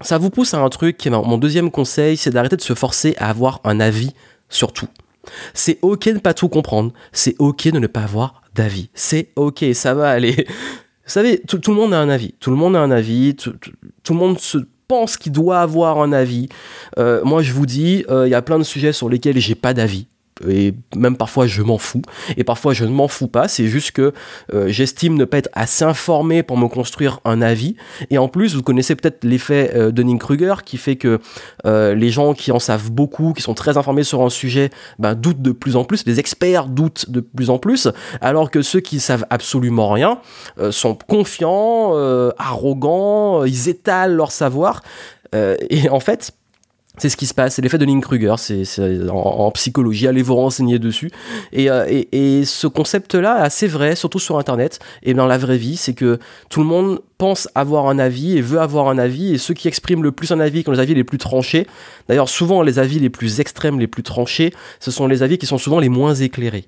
ça 0.02 0.18
vous 0.18 0.30
pousse 0.30 0.54
à 0.54 0.60
un 0.60 0.70
truc 0.70 1.06
mon 1.08 1.38
deuxième 1.38 1.72
conseil, 1.72 2.18
c'est 2.18 2.30
d'arrêter 2.30 2.56
de 2.56 2.62
se 2.62 2.76
forcer 2.76 3.16
à 3.18 3.30
avoir 3.30 3.62
un 3.64 3.80
avis 3.80 4.14
sur 4.50 4.72
tout. 4.74 4.88
C'est 5.54 5.80
ok 5.82 6.06
de 6.08 6.14
ne 6.14 6.20
pas 6.20 6.34
tout 6.34 6.50
comprendre. 6.50 6.94
C'est 7.12 7.36
ok 7.40 7.70
de 7.70 7.80
ne 7.80 7.88
pas 7.88 8.02
avoir 8.02 8.42
d'avis. 8.56 8.90
C'est 8.94 9.32
ok, 9.36 9.66
ça 9.74 9.94
va 9.94 10.10
aller. 10.10 10.36
Vous 11.06 11.14
savez, 11.14 11.40
tout, 11.42 11.60
le 11.68 11.74
monde 11.74 11.94
a 11.94 12.00
un 12.00 12.10
avis. 12.10 12.34
Tout 12.34 12.50
le 12.50 12.58
monde 12.58 12.76
a 12.76 12.80
un 12.80 12.92
avis. 12.92 13.36
Tout, 13.36 13.54
le 14.10 14.16
monde 14.16 14.40
se 14.40 14.58
pense 14.88 15.18
qu'il 15.18 15.32
doit 15.32 15.60
avoir 15.60 16.00
un 16.00 16.12
avis. 16.12 16.50
Euh, 16.98 17.22
moi, 17.24 17.42
je 17.42 17.54
vous 17.54 17.66
dis, 17.66 18.06
euh, 18.10 18.28
il 18.28 18.32
y 18.32 18.36
a 18.36 18.42
plein 18.42 18.58
de 18.58 18.64
sujets 18.64 18.94
sur 18.94 19.10
lesquels 19.10 19.38
j'ai 19.40 19.56
pas 19.56 19.74
d'avis 19.74 20.08
et 20.48 20.74
même 20.96 21.18
parfois 21.18 21.48
je 21.48 21.62
m'en 21.62 21.78
fous. 21.78 22.02
Et 22.36 22.44
parfois 22.44 22.74
je 22.74 22.86
ne 22.86 22.92
m'en 22.92 23.08
fous 23.08 23.28
pas. 23.28 23.48
C'est 23.48 23.68
juste 23.68 23.92
que 23.92 24.14
euh, 24.54 24.68
j'estime 24.68 25.16
ne 25.16 25.26
pas 25.26 25.38
être 25.38 25.50
assez 25.54 25.84
informé 25.84 26.44
pour 26.44 26.58
me 26.58 26.68
construire 26.68 27.20
un 27.26 27.42
avis. 27.42 27.76
Et 28.10 28.18
en 28.18 28.28
plus 28.28 28.56
vous 28.56 28.64
connaissez 28.64 28.96
peut-être 28.96 29.24
l'effet 29.24 29.72
euh, 29.76 29.92
de 29.92 30.18
Kruger 30.18 30.56
qui 30.66 30.78
fait 30.78 30.96
que 30.96 31.20
euh, 31.66 31.94
les 31.94 32.10
gens 32.10 32.34
qui 32.34 32.52
en 32.52 32.60
savent 32.60 32.92
beaucoup 32.92 33.34
qui 33.34 33.42
sont 33.42 33.54
très 33.54 33.78
informés 33.78 34.04
sur 34.04 34.22
un 34.22 34.30
sujet 34.30 34.70
ben, 35.00 35.16
doutent 35.16 35.42
de 35.42 35.52
plus 35.52 35.76
en 35.76 35.84
plus. 35.84 36.06
Les 36.06 36.20
experts 36.20 36.68
doutent 36.68 37.10
de 37.10 37.20
plus 37.20 37.50
en 37.50 37.58
plus. 37.58 37.88
Alors 38.22 38.52
que 38.52 38.62
ceux 38.62 38.80
qui 38.80 39.00
savent 39.00 39.26
absolument 39.30 39.92
rien 39.92 40.20
sont 40.72 40.96
confiants 40.96 41.94
arrogants 42.38 43.44
ils 43.44 43.70
étalent 43.70 44.16
leur 44.16 44.32
savoir. 44.32 44.82
Et 45.34 45.90
en 45.90 46.00
fait 46.00 46.34
c'est 46.98 47.10
ce 47.10 47.18
qui 47.18 47.28
se 47.28 47.34
passe, 47.34 47.56
c'est 47.56 47.62
l'effet 47.62 47.78
de 47.78 47.86
Link-Kruger, 47.86 48.36
c'est 48.38 48.64
en, 49.10 49.52
psychologie, 49.52 50.08
allez 50.08 50.22
vous 50.22 50.36
renseigner 50.36 50.80
dessus. 50.80 51.12
Euh, 51.56 52.04
et, 52.12 52.46
ce 52.46 52.68
concept-là, 52.68 53.36
assez 53.36 53.68
vrai, 53.68 53.96
surtout 53.96 54.20
sur 54.20 54.38
Internet 54.38 54.80
et 55.04 55.14
dans 55.14 55.28
la 55.28 55.38
vraie 55.38 55.58
vie, 55.58 55.78
c'est 55.78 55.94
que 55.94 56.20
tout 56.50 56.62
le 56.62 56.66
monde 56.66 57.02
pense 57.18 57.50
avoir 57.56 57.88
un 57.88 58.00
avis 58.00 58.38
et 58.38 58.42
veut 58.42 58.60
avoir 58.60 58.90
un 58.90 58.98
avis, 58.98 59.34
et 59.34 59.38
ceux 59.38 59.54
qui 59.54 59.68
expriment 59.68 60.04
le 60.04 60.12
plus 60.12 60.32
un 60.32 60.40
avis, 60.40 60.64
qui 60.64 60.70
ont 60.70 60.74
les 60.74 60.80
avis 60.80 60.96
les 60.96 61.04
plus 61.04 61.18
tranchés, 61.18 61.68
d'ailleurs 62.08 62.30
souvent 62.30 62.62
les 62.62 62.80
avis 62.80 63.00
les 63.00 63.10
plus 63.10 63.40
extrêmes, 63.40 63.80
les 63.80 63.88
plus 63.88 64.04
tranchés, 64.04 64.54
ce 64.80 64.92
sont 64.92 65.08
les 65.08 65.24
avis 65.24 65.38
qui 65.38 65.46
sont 65.46 65.58
souvent 65.58 65.80
les 65.80 65.90
moins 65.90 66.16
éclairés. 66.16 66.66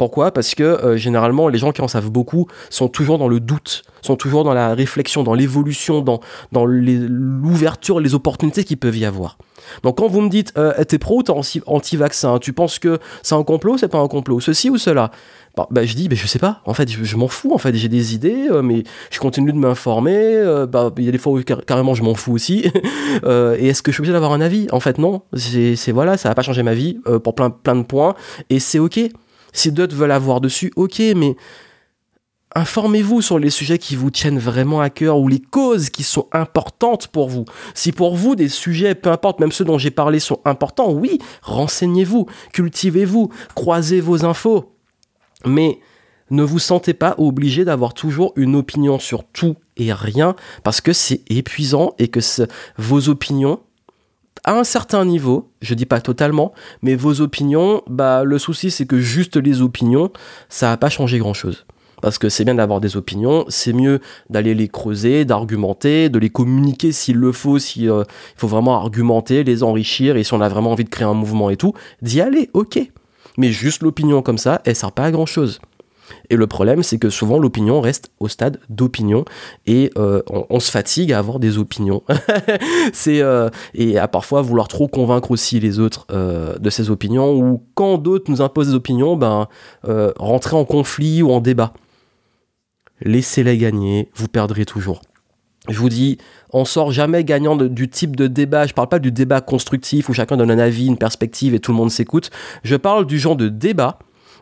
Pourquoi? 0.00 0.30
Parce 0.30 0.54
que 0.54 0.62
euh, 0.62 0.96
généralement, 0.96 1.48
les 1.48 1.58
gens 1.58 1.72
qui 1.72 1.82
en 1.82 1.86
savent 1.86 2.08
beaucoup 2.08 2.46
sont 2.70 2.88
toujours 2.88 3.18
dans 3.18 3.28
le 3.28 3.38
doute, 3.38 3.82
sont 4.00 4.16
toujours 4.16 4.44
dans 4.44 4.54
la 4.54 4.74
réflexion, 4.74 5.22
dans 5.22 5.34
l'évolution, 5.34 6.00
dans, 6.00 6.20
dans 6.52 6.64
l'ouverture, 6.64 8.00
les, 8.00 8.14
opportunités 8.14 8.64
qu'ils 8.64 8.78
peuvent 8.78 8.96
y 8.96 9.04
avoir. 9.04 9.36
Donc 9.82 9.98
quand 9.98 10.08
vous 10.08 10.22
me 10.22 10.30
dites, 10.30 10.54
euh, 10.56 10.72
t'es 10.84 10.96
pro 10.96 11.18
ou 11.18 11.22
t'es 11.22 11.34
anti-vaccin? 11.66 12.38
Tu 12.38 12.54
penses 12.54 12.78
que 12.78 12.98
c'est 13.22 13.34
un 13.34 13.42
complot 13.42 13.74
ou 13.74 13.76
c'est 13.78 13.88
pas 13.88 13.98
un 13.98 14.08
complot? 14.08 14.40
Ceci 14.40 14.70
ou 14.70 14.78
cela? 14.78 15.10
Bah, 15.54 15.68
bah, 15.70 15.84
je 15.84 15.94
dis, 15.94 16.08
bah, 16.08 16.16
je 16.16 16.26
sais 16.26 16.38
pas. 16.38 16.62
En 16.64 16.72
fait, 16.72 16.90
je, 16.90 17.16
m'en 17.18 17.28
fous. 17.28 17.52
En 17.52 17.58
fait, 17.58 17.74
j'ai 17.74 17.88
des 17.90 18.14
idées, 18.14 18.48
euh, 18.50 18.62
mais 18.62 18.84
je 19.10 19.18
continue 19.18 19.52
de 19.52 19.58
m'informer. 19.58 20.16
Euh, 20.16 20.64
bah, 20.64 20.90
il 20.96 21.04
y 21.04 21.10
a 21.10 21.12
des 21.12 21.18
fois 21.18 21.34
où 21.34 21.42
carrément 21.42 21.92
je 21.92 22.02
m'en 22.02 22.14
fous 22.14 22.32
aussi. 22.32 22.72
et 23.26 23.68
est-ce 23.68 23.82
que 23.82 23.90
je 23.90 23.96
suis 23.96 24.00
obligé 24.00 24.14
d'avoir 24.14 24.32
un 24.32 24.40
avis? 24.40 24.66
En 24.72 24.80
fait, 24.80 24.96
non. 24.96 25.24
C'est 25.34 25.92
voilà, 25.92 26.16
ça 26.16 26.30
va 26.30 26.34
pas 26.34 26.40
changer 26.40 26.62
ma 26.62 26.72
vie 26.72 26.98
pour 27.22 27.34
plein 27.34 27.50
plein 27.50 27.76
de 27.76 27.82
points. 27.82 28.14
Et 28.48 28.60
c'est 28.60 28.78
ok. 28.78 28.98
Si 29.52 29.72
d'autres 29.72 29.96
veulent 29.96 30.12
avoir 30.12 30.40
dessus, 30.40 30.72
ok, 30.76 31.00
mais 31.16 31.36
informez-vous 32.54 33.22
sur 33.22 33.38
les 33.38 33.50
sujets 33.50 33.78
qui 33.78 33.96
vous 33.96 34.10
tiennent 34.10 34.38
vraiment 34.38 34.80
à 34.80 34.90
cœur 34.90 35.18
ou 35.18 35.28
les 35.28 35.40
causes 35.40 35.90
qui 35.90 36.02
sont 36.02 36.28
importantes 36.32 37.08
pour 37.08 37.28
vous. 37.28 37.44
Si 37.74 37.92
pour 37.92 38.16
vous 38.16 38.34
des 38.34 38.48
sujets, 38.48 38.94
peu 38.94 39.10
importe, 39.10 39.40
même 39.40 39.52
ceux 39.52 39.64
dont 39.64 39.78
j'ai 39.78 39.90
parlé 39.90 40.18
sont 40.18 40.40
importants, 40.44 40.90
oui, 40.92 41.18
renseignez-vous, 41.42 42.26
cultivez-vous, 42.52 43.30
croisez 43.54 44.00
vos 44.00 44.24
infos. 44.24 44.74
Mais 45.46 45.78
ne 46.30 46.42
vous 46.42 46.58
sentez 46.58 46.94
pas 46.94 47.14
obligé 47.18 47.64
d'avoir 47.64 47.94
toujours 47.94 48.32
une 48.36 48.54
opinion 48.56 48.98
sur 48.98 49.24
tout 49.24 49.56
et 49.76 49.92
rien 49.92 50.36
parce 50.62 50.80
que 50.80 50.92
c'est 50.92 51.22
épuisant 51.28 51.94
et 51.98 52.08
que 52.08 52.20
vos 52.78 53.08
opinions 53.08 53.60
à 54.44 54.52
un 54.52 54.64
certain 54.64 55.04
niveau, 55.04 55.50
je 55.60 55.74
dis 55.74 55.86
pas 55.86 56.00
totalement, 56.00 56.52
mais 56.82 56.94
vos 56.94 57.20
opinions, 57.20 57.82
bah 57.88 58.24
le 58.24 58.38
souci 58.38 58.70
c'est 58.70 58.86
que 58.86 58.98
juste 58.98 59.36
les 59.36 59.62
opinions, 59.62 60.10
ça 60.48 60.70
va 60.70 60.76
pas 60.76 60.88
changer 60.88 61.18
grand 61.18 61.34
chose. 61.34 61.66
Parce 62.00 62.18
que 62.18 62.28
c'est 62.28 62.44
bien 62.44 62.54
d'avoir 62.54 62.80
des 62.80 62.96
opinions, 62.96 63.44
c'est 63.48 63.74
mieux 63.74 64.00
d'aller 64.30 64.54
les 64.54 64.68
creuser, 64.68 65.24
d'argumenter, 65.24 66.08
de 66.08 66.18
les 66.18 66.30
communiquer 66.30 66.92
s'il 66.92 67.16
le 67.16 67.32
faut, 67.32 67.58
s'il 67.58 67.90
euh, 67.90 68.04
faut 68.36 68.48
vraiment 68.48 68.76
argumenter, 68.76 69.44
les 69.44 69.62
enrichir, 69.62 70.16
et 70.16 70.24
si 70.24 70.32
on 70.32 70.40
a 70.40 70.48
vraiment 70.48 70.72
envie 70.72 70.84
de 70.84 70.88
créer 70.88 71.06
un 71.06 71.14
mouvement 71.14 71.50
et 71.50 71.56
tout, 71.56 71.74
d'y 72.00 72.22
aller, 72.22 72.48
ok. 72.54 72.80
Mais 73.36 73.52
juste 73.52 73.82
l'opinion 73.82 74.22
comme 74.22 74.38
ça, 74.38 74.62
elle 74.64 74.76
sert 74.76 74.92
pas 74.92 75.04
à 75.04 75.10
grand 75.10 75.26
chose. 75.26 75.60
Et 76.28 76.36
le 76.36 76.46
problème, 76.46 76.82
c'est 76.82 76.98
que 76.98 77.10
souvent 77.10 77.38
l'opinion 77.38 77.80
reste 77.80 78.10
au 78.20 78.28
stade 78.28 78.60
d'opinion 78.68 79.24
et 79.66 79.90
euh, 79.96 80.22
on, 80.28 80.60
se 80.60 80.70
fatigue 80.70 81.12
à 81.12 81.18
avoir 81.18 81.38
des 81.38 81.58
opinions. 81.58 82.02
c'est 82.92 83.20
euh, 83.20 83.48
et 83.74 83.98
à 83.98 84.08
parfois 84.08 84.42
vouloir 84.42 84.68
trop 84.68 84.88
convaincre 84.88 85.30
aussi 85.30 85.60
les 85.60 85.78
autres 85.78 86.06
euh, 86.12 86.58
de 86.58 86.70
ces 86.70 86.90
opinions 86.90 87.34
ou 87.34 87.62
quand 87.74 87.98
d'autres 87.98 88.30
nous 88.30 88.42
imposent 88.42 88.68
des 88.68 88.74
opinions, 88.74 89.16
ben 89.16 89.48
rentrer 90.18 90.56
en 90.56 90.64
conflit 90.64 91.22
ou 91.22 91.30
en 91.30 91.40
débat. 91.40 91.72
Laissez-les 93.02 93.56
gagner, 93.56 94.10
vous 94.14 94.28
perdrez 94.28 94.64
toujours. 94.66 95.00
je 95.68 95.78
vous 95.78 95.88
dis, 95.88 96.18
on 96.52 96.64
sort 96.64 96.92
jamais 96.92 97.24
gagnant 97.24 97.56
du 97.56 97.88
type 97.88 98.14
de 98.14 98.26
débat. 98.26 98.66
Je 98.66 98.74
parle 98.74 98.88
pas 98.88 98.98
du 98.98 99.10
débat 99.10 99.40
constructif 99.40 100.08
où 100.08 100.12
chacun 100.12 100.36
donne 100.36 100.50
un 100.50 100.58
avis, 100.58 100.86
une 100.86 100.98
perspective 100.98 101.54
et 101.54 101.60
tout 101.60 101.72
le 101.72 101.78
monde 101.78 101.90
s'écoute. 101.90 102.30
Je 102.62 102.76
parle 102.76 103.06
du 103.06 103.18
genre 103.18 103.36
de 103.36 103.48
débat 103.48 103.98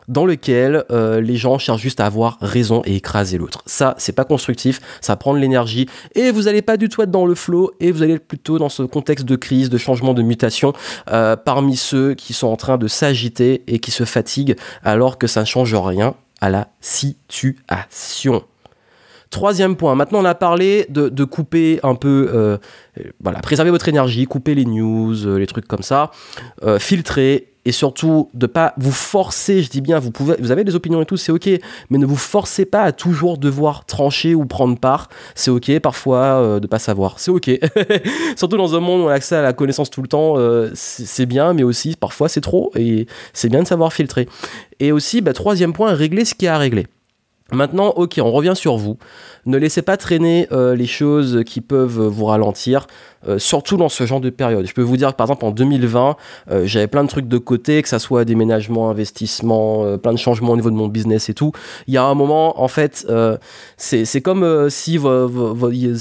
dans 0.09 0.25
lequel 0.25 0.83
euh, 0.91 1.21
les 1.21 1.37
gens 1.37 1.57
cherchent 1.57 1.81
juste 1.81 2.01
à 2.01 2.05
avoir 2.05 2.37
raison 2.41 2.81
et 2.85 2.97
écraser 2.97 3.37
l'autre. 3.37 3.63
Ça, 3.65 3.95
c'est 3.97 4.11
pas 4.11 4.25
constructif, 4.25 4.81
ça 4.99 5.15
prend 5.15 5.33
de 5.33 5.39
l'énergie 5.39 5.87
et 6.15 6.31
vous 6.31 6.47
allez 6.47 6.61
pas 6.61 6.75
du 6.75 6.89
tout 6.89 7.01
être 7.01 7.11
dans 7.11 7.25
le 7.25 7.35
flow 7.35 7.71
et 7.79 7.91
vous 7.91 8.03
allez 8.03 8.19
plutôt 8.19 8.59
dans 8.59 8.69
ce 8.69 8.83
contexte 8.83 9.25
de 9.25 9.35
crise, 9.35 9.69
de 9.69 9.77
changement, 9.77 10.13
de 10.13 10.23
mutation 10.23 10.73
euh, 11.11 11.35
parmi 11.35 11.77
ceux 11.77 12.15
qui 12.15 12.33
sont 12.33 12.47
en 12.47 12.57
train 12.57 12.77
de 12.77 12.87
s'agiter 12.87 13.63
et 13.67 13.79
qui 13.79 13.91
se 13.91 14.03
fatiguent 14.03 14.57
alors 14.83 15.17
que 15.17 15.27
ça 15.27 15.41
ne 15.41 15.45
change 15.45 15.73
rien 15.75 16.15
à 16.41 16.49
la 16.49 16.67
situation. 16.79 18.43
Troisième 19.29 19.75
point, 19.75 19.93
maintenant 19.93 20.21
on 20.21 20.25
a 20.25 20.33
parlé 20.33 20.87
de, 20.89 21.23
couper 21.23 21.79
un 21.83 21.93
peu, 21.93 22.31
euh, 22.33 22.57
voilà, 23.21 23.39
préserver 23.41 23.69
votre 23.69 23.87
énergie, 23.87 24.25
couper 24.25 24.55
les 24.55 24.65
news, 24.65 25.27
euh, 25.27 25.37
les 25.37 25.45
trucs 25.45 25.67
comme 25.67 25.83
ça, 25.83 26.09
euh, 26.63 26.79
filtrer 26.79 27.45
et 27.63 27.71
surtout 27.71 28.31
de 28.33 28.47
pas 28.47 28.73
vous 28.77 28.91
forcer, 28.91 29.61
je 29.61 29.69
dis 29.69 29.81
bien, 29.81 29.99
vous 29.99 30.09
pouvez, 30.09 30.35
vous 30.39 30.49
avez 30.49 30.63
des 30.63 30.73
opinions 30.73 30.99
et 31.03 31.05
tout, 31.05 31.15
c'est 31.15 31.31
ok, 31.31 31.47
mais 31.91 31.99
ne 31.99 32.07
vous 32.07 32.15
forcez 32.15 32.65
pas 32.65 32.81
à 32.81 32.91
toujours 32.91 33.37
devoir 33.37 33.85
trancher 33.85 34.33
ou 34.33 34.45
prendre 34.45 34.79
part. 34.79 35.09
C'est 35.35 35.51
ok 35.51 35.77
parfois 35.79 36.59
de 36.59 36.65
pas 36.65 36.79
savoir, 36.79 37.19
c'est 37.19 37.29
ok. 37.29 37.51
surtout 38.35 38.57
dans 38.57 38.73
un 38.73 38.79
monde 38.79 39.01
où 39.01 39.03
on 39.03 39.09
a 39.09 39.13
accès 39.13 39.35
à 39.35 39.43
la 39.43 39.53
connaissance 39.53 39.91
tout 39.91 40.01
le 40.01 40.07
temps, 40.07 40.37
c'est 40.73 41.27
bien, 41.27 41.53
mais 41.53 41.61
aussi 41.61 41.95
parfois 41.95 42.29
c'est 42.29 42.41
trop 42.41 42.71
et 42.75 43.05
c'est 43.33 43.49
bien 43.49 43.61
de 43.61 43.67
savoir 43.67 43.93
filtrer. 43.93 44.27
Et 44.79 44.91
aussi, 44.91 45.21
bah, 45.21 45.33
troisième 45.33 45.73
point, 45.73 45.93
régler 45.93 46.25
ce 46.25 46.33
qui 46.33 46.47
a 46.47 46.55
à 46.55 46.57
régler. 46.57 46.87
Maintenant, 47.51 47.89
ok, 47.95 48.19
on 48.21 48.31
revient 48.31 48.53
sur 48.55 48.77
vous. 48.77 48.97
Ne 49.45 49.57
laissez 49.57 49.81
pas 49.81 49.97
traîner 49.97 50.47
euh, 50.51 50.75
les 50.75 50.85
choses 50.85 51.43
qui 51.45 51.61
peuvent 51.61 51.99
vous 51.99 52.25
ralentir, 52.25 52.85
euh, 53.27 53.39
surtout 53.39 53.77
dans 53.77 53.89
ce 53.89 54.05
genre 54.05 54.19
de 54.19 54.29
période. 54.29 54.65
Je 54.65 54.73
peux 54.73 54.81
vous 54.81 54.97
dire 54.97 55.11
que 55.11 55.15
par 55.15 55.25
exemple 55.25 55.45
en 55.45 55.51
2020, 55.51 56.15
euh, 56.51 56.65
j'avais 56.65 56.87
plein 56.87 57.03
de 57.03 57.09
trucs 57.09 57.27
de 57.27 57.37
côté, 57.37 57.81
que 57.81 57.89
ça 57.89 57.99
soit 57.99 58.25
déménagement, 58.25 58.89
investissement, 58.89 59.97
plein 59.97 60.13
de 60.13 60.19
changements 60.19 60.51
au 60.51 60.55
niveau 60.55 60.69
de 60.69 60.75
mon 60.75 60.87
business 60.87 61.29
et 61.29 61.33
tout. 61.33 61.51
Il 61.87 61.93
y 61.93 61.97
a 61.97 62.03
un 62.03 62.13
moment, 62.13 62.61
en 62.61 62.67
fait, 62.67 63.07
c'est 63.77 64.21
comme 64.21 64.69
si 64.69 64.97
vous, 64.97 65.07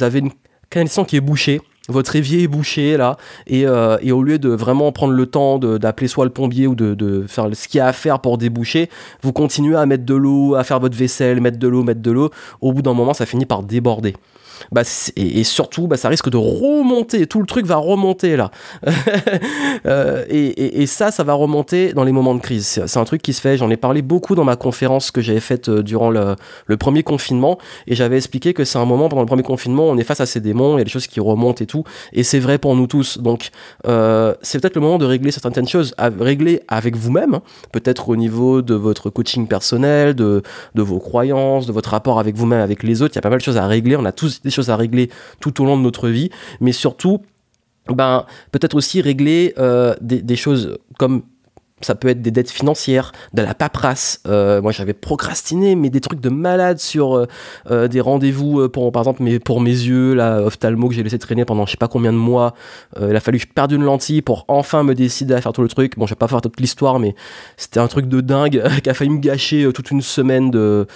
avez 0.02 0.18
une 0.18 0.30
connexion 0.70 1.04
qui 1.04 1.16
est 1.16 1.20
bouchée 1.20 1.60
votre 1.88 2.16
évier 2.16 2.42
est 2.42 2.48
bouché 2.48 2.96
là, 2.96 3.16
et, 3.46 3.66
euh, 3.66 3.96
et, 4.02 4.12
au 4.12 4.22
lieu 4.22 4.38
de 4.38 4.50
vraiment 4.50 4.92
prendre 4.92 5.14
le 5.14 5.26
temps 5.26 5.58
d'appeler 5.58 6.08
soit 6.08 6.24
le 6.24 6.30
plombier 6.30 6.66
ou 6.66 6.74
de, 6.74 6.94
de 6.94 7.24
faire 7.26 7.48
ce 7.52 7.68
qu'il 7.68 7.78
y 7.78 7.80
a 7.80 7.86
à 7.86 7.92
faire 7.92 8.20
pour 8.20 8.38
déboucher, 8.38 8.90
vous 9.22 9.32
continuez 9.32 9.76
à 9.76 9.86
mettre 9.86 10.04
de 10.04 10.14
l'eau, 10.14 10.54
à 10.54 10.64
faire 10.64 10.80
votre 10.80 10.96
vaisselle, 10.96 11.40
mettre 11.40 11.58
de 11.58 11.68
l'eau, 11.68 11.82
mettre 11.82 12.02
de 12.02 12.10
l'eau. 12.10 12.30
Au 12.60 12.72
bout 12.72 12.82
d'un 12.82 12.94
moment, 12.94 13.14
ça 13.14 13.26
finit 13.26 13.46
par 13.46 13.62
déborder 13.62 14.14
bah, 14.72 14.82
et, 15.16 15.44
surtout, 15.44 15.86
bah, 15.86 15.96
ça 15.96 16.08
risque 16.08 16.30
de 16.30 16.36
remonter. 16.36 17.26
Tout 17.26 17.40
le 17.40 17.46
truc 17.46 17.66
va 17.66 17.76
remonter 17.76 18.36
là. 18.36 18.50
Euh, 19.86 20.24
et, 20.28 20.86
ça, 20.86 21.10
ça 21.10 21.22
va 21.22 21.34
remonter 21.34 21.92
dans 21.92 22.02
les 22.02 22.12
moments 22.12 22.34
de 22.34 22.40
crise. 22.40 22.82
C'est 22.84 22.98
un 22.98 23.04
truc 23.04 23.22
qui 23.22 23.32
se 23.32 23.40
fait. 23.40 23.56
J'en 23.56 23.70
ai 23.70 23.76
parlé 23.76 24.02
beaucoup 24.02 24.34
dans 24.34 24.44
ma 24.44 24.56
conférence 24.56 25.10
que 25.10 25.20
j'avais 25.20 25.40
faite 25.40 25.68
euh, 25.68 25.82
durant 25.82 26.10
le, 26.10 26.36
premier 26.78 27.02
confinement. 27.02 27.58
Et 27.86 27.94
j'avais 27.94 28.16
expliqué 28.16 28.54
que 28.54 28.64
c'est 28.64 28.78
un 28.78 28.84
moment 28.84 29.08
pendant 29.08 29.22
le 29.22 29.26
premier 29.26 29.42
confinement, 29.42 29.84
on 29.84 29.96
est 29.98 30.04
face 30.04 30.20
à 30.20 30.26
ces 30.26 30.40
démons, 30.40 30.76
il 30.76 30.78
y 30.78 30.80
a 30.82 30.84
des 30.84 30.90
choses 30.90 31.06
qui 31.06 31.20
remontent 31.20 31.62
et 31.62 31.66
tout. 31.66 31.84
Et 32.12 32.22
c'est 32.22 32.38
vrai 32.38 32.58
pour 32.58 32.74
nous 32.74 32.86
tous. 32.86 33.18
Donc, 33.18 33.50
euh, 33.86 34.34
c'est 34.42 34.60
peut-être 34.60 34.74
le 34.74 34.80
moment 34.80 34.98
de 34.98 35.06
régler 35.06 35.30
certaines 35.30 35.68
choses, 35.68 35.94
à 35.96 36.08
régler 36.08 36.60
avec 36.68 36.96
vous-même, 36.96 37.34
hein. 37.34 37.42
peut-être 37.72 38.08
au 38.08 38.16
niveau 38.16 38.62
de 38.62 38.74
votre 38.74 39.10
coaching 39.10 39.46
personnel, 39.46 40.14
de, 40.14 40.42
de 40.74 40.82
vos 40.82 40.98
croyances, 40.98 41.66
de 41.66 41.72
votre 41.72 41.90
rapport 41.90 42.18
avec 42.18 42.36
vous-même, 42.36 42.60
avec 42.60 42.82
les 42.82 43.02
autres. 43.02 43.14
Il 43.14 43.16
y 43.16 43.20
a 43.20 43.22
pas 43.22 43.30
mal 43.30 43.38
de 43.38 43.44
choses 43.44 43.56
à 43.56 43.66
régler. 43.66 43.96
On 43.96 44.04
a 44.04 44.12
tous 44.12 44.40
des 44.48 44.54
choses 44.54 44.70
à 44.70 44.76
régler 44.76 45.10
tout 45.40 45.62
au 45.62 45.64
long 45.64 45.76
de 45.76 45.82
notre 45.82 46.08
vie, 46.08 46.30
mais 46.60 46.72
surtout, 46.72 47.22
ben, 47.88 48.26
peut-être 48.52 48.74
aussi 48.74 49.00
régler 49.00 49.54
euh, 49.58 49.94
des, 50.00 50.36
choses 50.36 50.78
comme 50.98 51.22
ça 51.80 51.94
peut 51.94 52.08
être 52.08 52.22
des 52.22 52.30
dettes 52.30 52.50
financières, 52.50 53.12
de 53.34 53.42
la 53.42 53.54
paperasse. 53.54 54.20
Euh, 54.26 54.60
moi, 54.60 54.72
j'avais 54.72 54.92
procrastiné, 54.92 55.74
mais 55.74 55.90
des 55.90 56.00
trucs 56.00 56.20
de 56.20 56.28
malade 56.28 56.78
sur 56.78 57.26
euh, 57.70 57.88
des 57.88 58.00
rendez-vous 58.00 58.68
par 58.68 59.02
exemple, 59.02 59.22
mais 59.22 59.38
pour 59.38 59.60
mes 59.60 59.70
yeux, 59.70 60.14
là, 60.14 60.40
ophtalmo 60.42 60.88
que 60.88 60.94
j'ai 60.94 61.02
laissé 61.02 61.18
traîner 61.18 61.44
pendant 61.44 61.66
je 61.66 61.72
sais 61.72 61.76
pas 61.76 61.88
combien 61.88 62.12
de 62.12 62.18
mois. 62.18 62.54
il 63.00 63.14
a 63.14 63.20
fallu 63.20 63.38
que 63.38 63.44
je 63.44 63.52
perde 63.52 63.72
une 63.72 63.84
lentille 63.84 64.22
pour 64.22 64.44
enfin 64.48 64.82
me 64.82 64.94
décider 64.94 65.34
à 65.34 65.40
faire 65.40 65.52
tout 65.52 65.62
le 65.62 65.68
truc. 65.68 65.96
Bon, 65.96 66.06
je 66.06 66.12
vais 66.12 66.18
pas 66.18 66.28
faire 66.28 66.40
toute 66.40 66.60
l'histoire, 66.60 66.98
mais 66.98 67.14
c'était 67.56 67.80
un 67.80 67.88
truc 67.88 68.06
de 68.06 68.20
dingue 68.20 68.62
qui 68.82 68.90
a 68.90 68.94
failli 68.94 69.10
me 69.10 69.18
gâcher 69.18 69.70
toute 69.72 69.90
une 69.90 70.02
semaine 70.02 70.50
de 70.50 70.86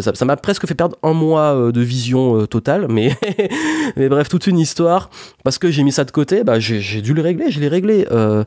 ça 0.00 0.24
m'a 0.24 0.36
presque 0.36 0.66
fait 0.66 0.74
perdre 0.74 0.96
un 1.02 1.12
mois 1.12 1.54
euh, 1.54 1.72
de 1.72 1.80
vision 1.80 2.40
euh, 2.40 2.46
totale, 2.46 2.86
mais, 2.88 3.16
mais 3.96 4.08
bref, 4.08 4.28
toute 4.28 4.46
une 4.46 4.58
histoire. 4.58 5.10
Parce 5.44 5.58
que 5.58 5.70
j'ai 5.70 5.82
mis 5.82 5.92
ça 5.92 6.04
de 6.04 6.10
côté, 6.10 6.42
bah, 6.42 6.58
j'ai 6.58 7.00
dû 7.00 7.14
le 7.14 7.22
régler, 7.22 7.50
je 7.50 7.60
l'ai 7.60 7.68
réglé. 7.68 8.06
Euh, 8.10 8.44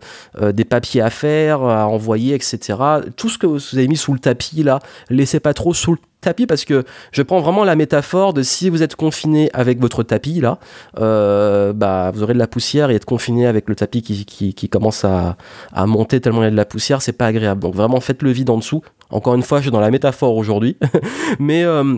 des 0.52 0.66
papiers 0.66 1.02
à 1.02 1.10
faire, 1.10 1.62
envoyer, 1.86 2.34
etc. 2.34 2.80
Tout 3.16 3.30
ce 3.30 3.38
que 3.38 3.46
vous 3.46 3.60
avez 3.74 3.88
mis 3.88 3.98
sous 3.98 4.14
le 4.14 4.20
tapis, 4.20 4.64
là, 4.64 4.80
laissez 5.10 5.40
pas 5.40 5.54
trop 5.54 5.74
sous 5.74 5.92
le 5.92 6.00
tapis 6.22 6.48
parce 6.48 6.66
que 6.66 6.84
je 7.12 7.22
prends 7.22 7.40
vraiment 7.40 7.64
la 7.64 7.76
métaphore 7.76 8.34
de 8.34 8.42
si 8.42 8.70
vous 8.70 8.82
êtes 8.82 8.96
confiné 8.96 9.52
avec 9.54 9.80
votre 9.80 10.02
tapis 10.02 10.42
là, 10.42 10.58
bah 10.96 12.12
vous 12.12 12.24
aurez 12.24 12.34
de 12.34 12.40
la 12.40 12.48
poussière 12.48 12.90
et 12.90 12.96
être 12.96 13.06
confiné 13.06 13.46
avec 13.46 13.70
le 13.70 13.76
tapis 13.76 14.02
qui, 14.02 14.26
qui, 14.26 14.70
commence 14.70 15.06
à, 15.06 15.38
à, 15.72 15.86
monter 15.86 16.20
tellement 16.20 16.42
il 16.42 16.46
y 16.46 16.48
a 16.48 16.52
de 16.52 16.56
la 16.56 16.66
poussière, 16.66 17.04
c'est 17.04 17.14
pas 17.14 17.28
agréable. 17.28 17.62
Donc 17.62 17.76
vraiment 17.76 18.00
faites 18.00 18.24
le 18.24 18.32
vide 18.32 18.50
en 18.50 18.58
dessous, 18.58 18.82
encore 19.10 19.36
une 19.36 19.44
fois, 19.44 19.60
je 19.60 19.64
suis 19.64 19.72
dans 19.72 19.80
la 19.80 19.92
métaphore 19.92 20.36
aujourd'hui. 20.36 20.78
Mais 21.40 21.64
euh, 21.64 21.98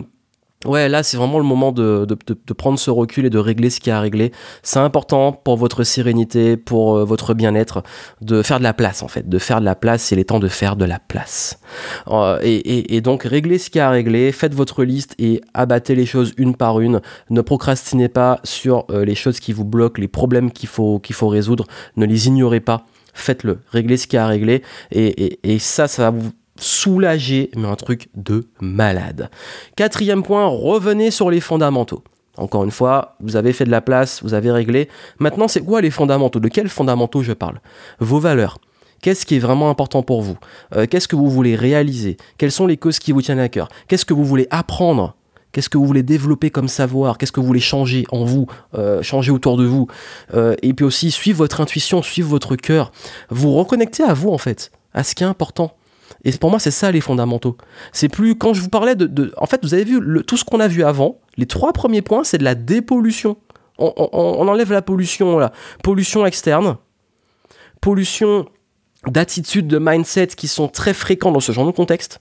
ouais, 0.64 0.88
là, 0.88 1.02
c'est 1.02 1.16
vraiment 1.16 1.38
le 1.38 1.44
moment 1.44 1.72
de, 1.72 2.06
prendre 2.56 2.78
ce 2.78 2.90
recul 2.90 3.26
et 3.26 3.30
de 3.30 3.38
régler 3.38 3.70
ce 3.70 3.80
qui 3.80 3.90
a 3.90 3.98
à 3.98 4.00
régler. 4.00 4.32
C'est 4.62 4.78
important 4.78 5.32
pour 5.32 5.56
votre 5.56 5.84
sérénité, 5.84 6.56
pour 6.56 6.96
euh, 6.96 7.04
votre 7.04 7.34
bien-être, 7.34 7.82
de 8.20 8.42
faire 8.42 8.58
de 8.58 8.64
la 8.64 8.74
place, 8.74 9.02
en 9.02 9.08
fait. 9.08 9.28
De 9.28 9.38
faire 9.38 9.60
de 9.60 9.64
la 9.64 9.74
place, 9.74 10.10
il 10.10 10.18
est 10.18 10.24
temps 10.24 10.40
de 10.40 10.48
faire 10.48 10.76
de 10.76 10.84
la 10.84 10.98
place. 10.98 11.58
Euh, 12.08 12.38
et, 12.42 13.00
donc, 13.00 13.24
réglez 13.24 13.58
ce 13.58 13.70
qui 13.70 13.80
a 13.80 13.88
à 13.88 13.90
régler, 13.90 14.32
faites 14.32 14.54
votre 14.54 14.84
liste 14.84 15.14
et 15.18 15.40
abattez 15.54 15.94
les 15.94 16.06
choses 16.06 16.32
une 16.36 16.54
par 16.54 16.80
une. 16.80 17.00
Ne 17.30 17.40
procrastinez 17.40 18.08
pas 18.08 18.40
sur 18.44 18.86
les 18.90 19.14
choses 19.14 19.40
qui 19.40 19.52
vous 19.52 19.64
bloquent, 19.64 20.00
les 20.00 20.08
problèmes 20.08 20.50
qu'il 20.50 20.68
faut, 20.68 20.98
qu'il 20.98 21.14
faut 21.14 21.28
résoudre. 21.28 21.66
Ne 21.96 22.06
les 22.06 22.28
ignorez 22.28 22.60
pas 22.60 22.84
faites-le, 23.12 23.58
réglez 23.70 23.96
ce 23.96 24.06
qui 24.06 24.16
a 24.16 24.24
à 24.24 24.28
régler, 24.28 24.62
et, 24.92 25.38
et, 25.42 25.58
ça, 25.58 25.88
ça 25.88 26.04
va 26.04 26.10
vous 26.10 26.30
soulagé, 26.60 27.50
mais 27.56 27.66
un 27.66 27.76
truc 27.76 28.08
de 28.14 28.46
malade. 28.60 29.30
Quatrième 29.76 30.22
point, 30.22 30.46
revenez 30.46 31.10
sur 31.10 31.30
les 31.30 31.40
fondamentaux. 31.40 32.04
Encore 32.36 32.64
une 32.64 32.70
fois, 32.70 33.16
vous 33.20 33.36
avez 33.36 33.52
fait 33.52 33.64
de 33.64 33.70
la 33.70 33.80
place, 33.80 34.22
vous 34.22 34.34
avez 34.34 34.50
réglé. 34.50 34.88
Maintenant, 35.18 35.48
c'est 35.48 35.60
quoi 35.60 35.80
les 35.80 35.90
fondamentaux? 35.90 36.40
De 36.40 36.48
quels 36.48 36.68
fondamentaux 36.68 37.22
je 37.22 37.32
parle? 37.32 37.60
Vos 37.98 38.20
valeurs. 38.20 38.58
Qu'est-ce 39.02 39.26
qui 39.26 39.36
est 39.36 39.40
vraiment 39.40 39.70
important 39.70 40.02
pour 40.02 40.22
vous? 40.22 40.38
Euh, 40.76 40.86
Qu'est-ce 40.88 41.08
que 41.08 41.16
vous 41.16 41.30
voulez 41.30 41.56
réaliser? 41.56 42.18
Quelles 42.38 42.52
sont 42.52 42.66
les 42.66 42.76
causes 42.76 42.98
qui 42.98 43.12
vous 43.12 43.22
tiennent 43.22 43.40
à 43.40 43.48
cœur? 43.48 43.68
Qu'est-ce 43.88 44.04
que 44.04 44.14
vous 44.14 44.24
voulez 44.24 44.46
apprendre? 44.50 45.16
Qu'est-ce 45.52 45.68
que 45.68 45.78
vous 45.78 45.86
voulez 45.86 46.02
développer 46.04 46.50
comme 46.50 46.68
savoir? 46.68 47.18
Qu'est-ce 47.18 47.32
que 47.32 47.40
vous 47.40 47.46
voulez 47.46 47.60
changer 47.60 48.06
en 48.12 48.24
vous, 48.24 48.46
euh, 48.74 49.02
changer 49.02 49.32
autour 49.32 49.56
de 49.56 49.64
vous? 49.64 49.88
Euh, 50.34 50.54
Et 50.62 50.74
puis 50.74 50.84
aussi, 50.84 51.10
suivre 51.10 51.38
votre 51.38 51.60
intuition, 51.60 52.02
suivre 52.02 52.28
votre 52.28 52.56
cœur. 52.56 52.92
Vous 53.30 53.52
reconnecter 53.54 54.04
à 54.04 54.14
vous, 54.14 54.30
en 54.30 54.38
fait, 54.38 54.70
à 54.94 55.02
ce 55.02 55.14
qui 55.14 55.24
est 55.24 55.26
important. 55.26 55.72
Et 56.24 56.32
pour 56.32 56.50
moi, 56.50 56.58
c'est 56.58 56.70
ça 56.70 56.90
les 56.90 57.00
fondamentaux. 57.00 57.56
C'est 57.92 58.08
plus 58.08 58.34
quand 58.34 58.52
je 58.54 58.60
vous 58.60 58.68
parlais 58.68 58.94
de, 58.94 59.32
en 59.36 59.46
fait, 59.46 59.60
vous 59.62 59.74
avez 59.74 59.84
vu 59.84 60.00
tout 60.26 60.36
ce 60.36 60.44
qu'on 60.44 60.60
a 60.60 60.68
vu 60.68 60.84
avant. 60.84 61.20
Les 61.36 61.46
trois 61.46 61.72
premiers 61.72 62.02
points, 62.02 62.24
c'est 62.24 62.38
de 62.38 62.44
la 62.44 62.54
dépollution. 62.54 63.36
On, 63.78 64.46
enlève 64.46 64.72
la 64.72 64.82
pollution, 64.82 65.38
la 65.38 65.52
pollution 65.82 66.26
externe, 66.26 66.76
pollution 67.80 68.46
d'attitudes, 69.06 69.68
de 69.68 69.78
mindset 69.78 70.28
qui 70.28 70.48
sont 70.48 70.68
très 70.68 70.92
fréquents 70.92 71.32
dans 71.32 71.40
ce 71.40 71.52
genre 71.52 71.64
de 71.64 71.70
contexte. 71.70 72.20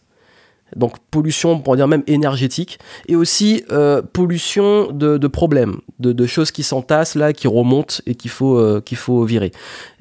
Donc 0.75 0.99
pollution, 1.11 1.51
on 1.51 1.59
pourrait 1.59 1.77
dire 1.77 1.87
même 1.87 2.03
énergétique, 2.07 2.79
et 3.07 3.17
aussi 3.17 3.63
euh, 3.71 4.01
pollution 4.01 4.91
de, 4.91 5.27
problèmes, 5.27 5.81
de, 5.99 6.25
choses 6.25 6.51
qui 6.51 6.63
s'entassent 6.63 7.15
là, 7.15 7.33
qui 7.33 7.47
remontent 7.47 7.95
et 8.05 8.15
qu'il 8.15 8.31
faut, 8.31 8.57
euh, 8.57 8.79
qu'il 8.79 8.97
faut 8.97 9.25
virer. 9.25 9.51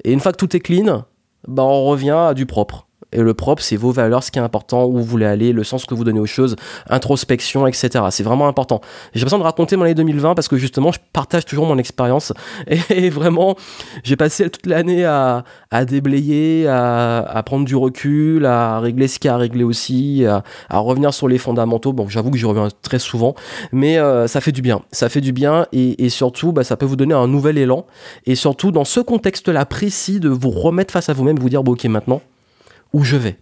Et 0.05 0.13
une 0.13 0.21
fois 0.21 0.31
que 0.31 0.37
tout 0.37 0.55
est 0.55 0.59
clean, 0.59 1.03
bah 1.47 1.63
on 1.63 1.85
revient 1.85 2.11
à 2.11 2.33
du 2.33 2.45
propre. 2.45 2.87
Et 3.11 3.21
le 3.21 3.33
propre, 3.33 3.63
c'est 3.63 3.75
vos 3.75 3.91
valeurs, 3.91 4.23
ce 4.23 4.29
qui 4.29 4.37
est 4.37 4.41
important, 4.41 4.85
où 4.85 4.97
vous 4.97 5.03
voulez 5.03 5.25
aller, 5.25 5.51
le 5.51 5.63
sens 5.63 5.85
que 5.85 5.95
vous 5.95 6.03
donnez 6.03 6.19
aux 6.19 6.27
choses, 6.27 6.55
introspection, 6.89 7.65
etc. 7.65 8.05
C'est 8.11 8.23
vraiment 8.23 8.47
important. 8.47 8.81
J'ai 9.15 9.23
besoin 9.23 9.39
de 9.39 9.43
raconter 9.43 9.75
mon 9.77 9.85
année 9.85 9.95
2020 9.95 10.35
parce 10.35 10.47
que 10.47 10.57
justement, 10.57 10.91
je 10.91 10.99
partage 11.11 11.45
toujours 11.45 11.65
mon 11.65 11.77
expérience. 11.79 12.33
Et 12.89 13.09
vraiment, 13.09 13.55
j'ai 14.03 14.15
passé 14.15 14.49
toute 14.49 14.67
l'année 14.67 15.05
à, 15.05 15.43
déblayer, 15.87 16.67
à, 16.67 17.41
prendre 17.45 17.65
du 17.65 17.75
recul, 17.75 18.45
à 18.45 18.79
régler 18.79 19.07
ce 19.07 19.17
qu'il 19.17 19.29
y 19.29 19.31
a 19.31 19.35
à 19.35 19.37
régler 19.37 19.63
aussi, 19.63 20.25
à, 20.25 20.77
revenir 20.77 21.13
sur 21.13 21.27
les 21.27 21.39
fondamentaux. 21.39 21.93
Bon, 21.93 22.07
j'avoue 22.07 22.29
que 22.29 22.37
j'y 22.37 22.45
reviens 22.45 22.67
très 22.83 22.99
souvent, 22.99 23.33
mais 23.71 23.97
euh, 23.97 24.27
ça 24.27 24.39
fait 24.39 24.51
du 24.51 24.61
bien. 24.61 24.81
Ça 24.91 25.09
fait 25.09 25.21
du 25.21 25.31
bien 25.31 25.65
et, 25.71 26.09
surtout, 26.09 26.51
bah, 26.51 26.63
ça 26.63 26.77
peut 26.77 26.85
vous 26.85 26.95
donner 26.95 27.13
un 27.15 27.27
nouvel 27.27 27.57
élan. 27.57 27.85
Et 28.25 28.35
surtout, 28.35 28.71
dans 28.71 28.85
ce 28.85 28.99
contexte-là 28.99 29.65
précis, 29.65 30.19
de 30.19 30.29
vous 30.29 30.51
remettre 30.51 30.93
face 30.93 31.09
à 31.09 31.13
vous-même, 31.13 31.39
vous 31.39 31.49
dire, 31.49 31.63
bon, 31.63 31.71
ok, 31.71 31.85
maintenant, 31.85 32.21
où 32.93 33.03
je 33.03 33.17
vais, 33.17 33.37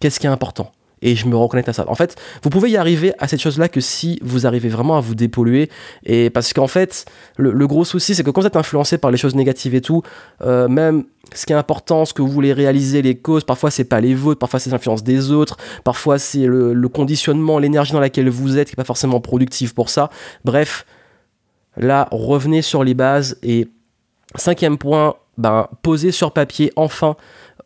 qu'est-ce 0.00 0.20
qui 0.20 0.26
est 0.26 0.30
important? 0.30 0.72
et 1.02 1.16
je 1.16 1.26
me 1.26 1.36
reconnecte 1.36 1.68
à 1.68 1.72
ça. 1.72 1.84
En 1.88 1.94
fait, 1.94 2.16
vous 2.42 2.50
pouvez 2.50 2.70
y 2.70 2.76
arriver 2.76 3.12
à 3.18 3.28
cette 3.28 3.40
chose-là 3.40 3.68
que 3.68 3.80
si 3.80 4.18
vous 4.22 4.46
arrivez 4.46 4.68
vraiment 4.68 4.96
à 4.96 5.00
vous 5.00 5.14
dépolluer. 5.14 5.70
Et 6.04 6.30
parce 6.30 6.52
qu'en 6.52 6.66
fait, 6.66 7.06
le, 7.36 7.66
gros 7.66 7.84
souci, 7.84 8.14
c'est 8.14 8.22
que 8.22 8.30
quand 8.30 8.42
vous 8.42 8.46
êtes 8.46 8.56
influencé 8.56 8.98
par 8.98 9.10
les 9.10 9.16
choses 9.16 9.34
négatives 9.34 9.74
et 9.74 9.80
tout, 9.80 10.02
euh, 10.42 10.68
même 10.68 11.04
ce 11.34 11.46
qui 11.46 11.52
est 11.52 11.56
important, 11.56 12.04
ce 12.04 12.12
que 12.12 12.22
vous 12.22 12.28
voulez 12.28 12.52
réaliser, 12.52 13.02
les 13.02 13.16
causes, 13.16 13.44
parfois 13.44 13.70
c'est 13.70 13.84
pas 13.84 14.00
les 14.00 14.14
vôtres, 14.14 14.38
parfois 14.38 14.60
c'est 14.60 14.70
l'influence 14.70 15.02
des 15.02 15.30
autres, 15.30 15.56
parfois 15.84 16.18
c'est 16.18 16.46
le, 16.46 16.74
le, 16.74 16.88
conditionnement, 16.88 17.58
l'énergie 17.58 17.92
dans 17.92 18.00
laquelle 18.00 18.28
vous 18.28 18.58
êtes 18.58 18.68
qui 18.68 18.72
n'est 18.72 18.82
pas 18.82 18.84
forcément 18.84 19.20
productive 19.20 19.74
pour 19.74 19.90
ça. 19.90 20.10
Bref, 20.44 20.84
là, 21.76 22.08
revenez 22.10 22.62
sur 22.62 22.84
les 22.84 22.94
bases 22.94 23.38
et 23.42 23.68
cinquième 24.34 24.76
point, 24.76 25.14
ben, 25.40 25.68
posez 25.82 26.12
sur 26.12 26.32
papier 26.32 26.72
enfin 26.76 27.16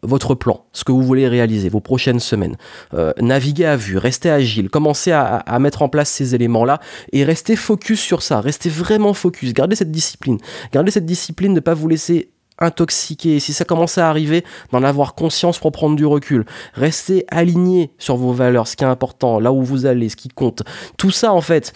votre 0.02 0.34
plan, 0.34 0.64
ce 0.72 0.84
que 0.84 0.92
vous 0.92 1.02
voulez 1.02 1.26
réaliser, 1.26 1.68
vos 1.68 1.80
prochaines 1.80 2.20
semaines. 2.20 2.56
Euh, 2.92 3.12
naviguez 3.20 3.64
à 3.64 3.76
vue, 3.76 3.98
restez 3.98 4.30
agile, 4.30 4.68
commencez 4.68 5.12
à, 5.12 5.42
mettre 5.58 5.82
en 5.82 5.88
place 5.88 6.10
ces 6.10 6.34
éléments-là 6.34 6.80
et 7.12 7.24
restez 7.24 7.56
focus 7.56 8.00
sur 8.00 8.22
ça, 8.22 8.40
restez 8.40 8.68
vraiment 8.68 9.14
focus, 9.14 9.54
gardez 9.54 9.76
cette 9.76 9.90
discipline, 9.90 10.38
gardez 10.72 10.90
cette 10.90 11.06
discipline 11.06 11.54
ne 11.54 11.60
pas 11.60 11.74
vous 11.74 11.88
laisser 11.88 12.30
intoxiquer, 12.58 13.40
si 13.40 13.52
ça 13.52 13.64
commence 13.64 13.98
à 13.98 14.08
arriver, 14.08 14.44
d'en 14.72 14.82
avoir 14.82 15.14
conscience 15.14 15.58
pour 15.58 15.72
prendre 15.72 15.96
du 15.96 16.06
recul. 16.06 16.44
Restez 16.74 17.24
aligné 17.28 17.90
sur 17.98 18.16
vos 18.16 18.32
valeurs, 18.32 18.68
ce 18.68 18.76
qui 18.76 18.84
est 18.84 18.88
important, 18.88 19.40
là 19.40 19.52
où 19.52 19.62
vous 19.62 19.86
allez, 19.86 20.08
ce 20.08 20.16
qui 20.16 20.28
compte. 20.28 20.62
Tout 20.96 21.10
ça, 21.10 21.32
en 21.32 21.40
fait, 21.40 21.72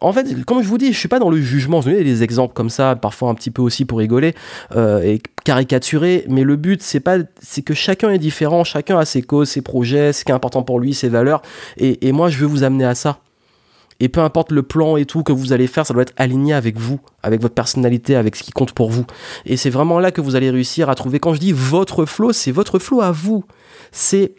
en 0.00 0.12
fait, 0.12 0.44
comme 0.44 0.62
je 0.62 0.68
vous 0.68 0.78
dis, 0.78 0.92
je 0.92 0.98
suis 0.98 1.08
pas 1.08 1.18
dans 1.18 1.30
le 1.30 1.40
jugement. 1.40 1.80
Vous 1.80 1.88
avez 1.88 2.04
des 2.04 2.22
exemples 2.22 2.54
comme 2.54 2.70
ça, 2.70 2.96
parfois 2.96 3.28
un 3.28 3.34
petit 3.34 3.50
peu 3.50 3.62
aussi 3.62 3.84
pour 3.84 3.98
rigoler 3.98 4.34
euh, 4.74 5.00
et 5.02 5.20
caricaturer. 5.44 6.24
Mais 6.28 6.42
le 6.42 6.56
but, 6.56 6.82
c'est 6.82 7.00
pas, 7.00 7.18
c'est 7.40 7.62
que 7.62 7.74
chacun 7.74 8.10
est 8.10 8.18
différent, 8.18 8.64
chacun 8.64 8.98
a 8.98 9.04
ses 9.04 9.22
causes, 9.22 9.50
ses 9.50 9.62
projets, 9.62 10.12
ce 10.12 10.24
qui 10.24 10.32
est 10.32 10.34
important 10.34 10.62
pour 10.62 10.80
lui, 10.80 10.92
ses 10.94 11.08
valeurs. 11.08 11.42
Et, 11.76 12.08
et 12.08 12.12
moi, 12.12 12.30
je 12.30 12.38
veux 12.38 12.46
vous 12.46 12.64
amener 12.64 12.84
à 12.84 12.94
ça. 12.94 13.20
Et 14.02 14.08
peu 14.08 14.18
importe 14.18 14.50
le 14.50 14.64
plan 14.64 14.96
et 14.96 15.04
tout 15.04 15.22
que 15.22 15.32
vous 15.32 15.52
allez 15.52 15.68
faire, 15.68 15.86
ça 15.86 15.94
doit 15.94 16.02
être 16.02 16.12
aligné 16.16 16.54
avec 16.54 16.76
vous, 16.76 16.98
avec 17.22 17.40
votre 17.40 17.54
personnalité, 17.54 18.16
avec 18.16 18.34
ce 18.34 18.42
qui 18.42 18.50
compte 18.50 18.72
pour 18.72 18.90
vous. 18.90 19.06
Et 19.46 19.56
c'est 19.56 19.70
vraiment 19.70 20.00
là 20.00 20.10
que 20.10 20.20
vous 20.20 20.34
allez 20.34 20.50
réussir 20.50 20.90
à 20.90 20.96
trouver. 20.96 21.20
Quand 21.20 21.34
je 21.34 21.38
dis 21.38 21.52
votre 21.52 22.04
flow, 22.04 22.32
c'est 22.32 22.50
votre 22.50 22.80
flow 22.80 23.00
à 23.00 23.12
vous. 23.12 23.44
C'est 23.92 24.34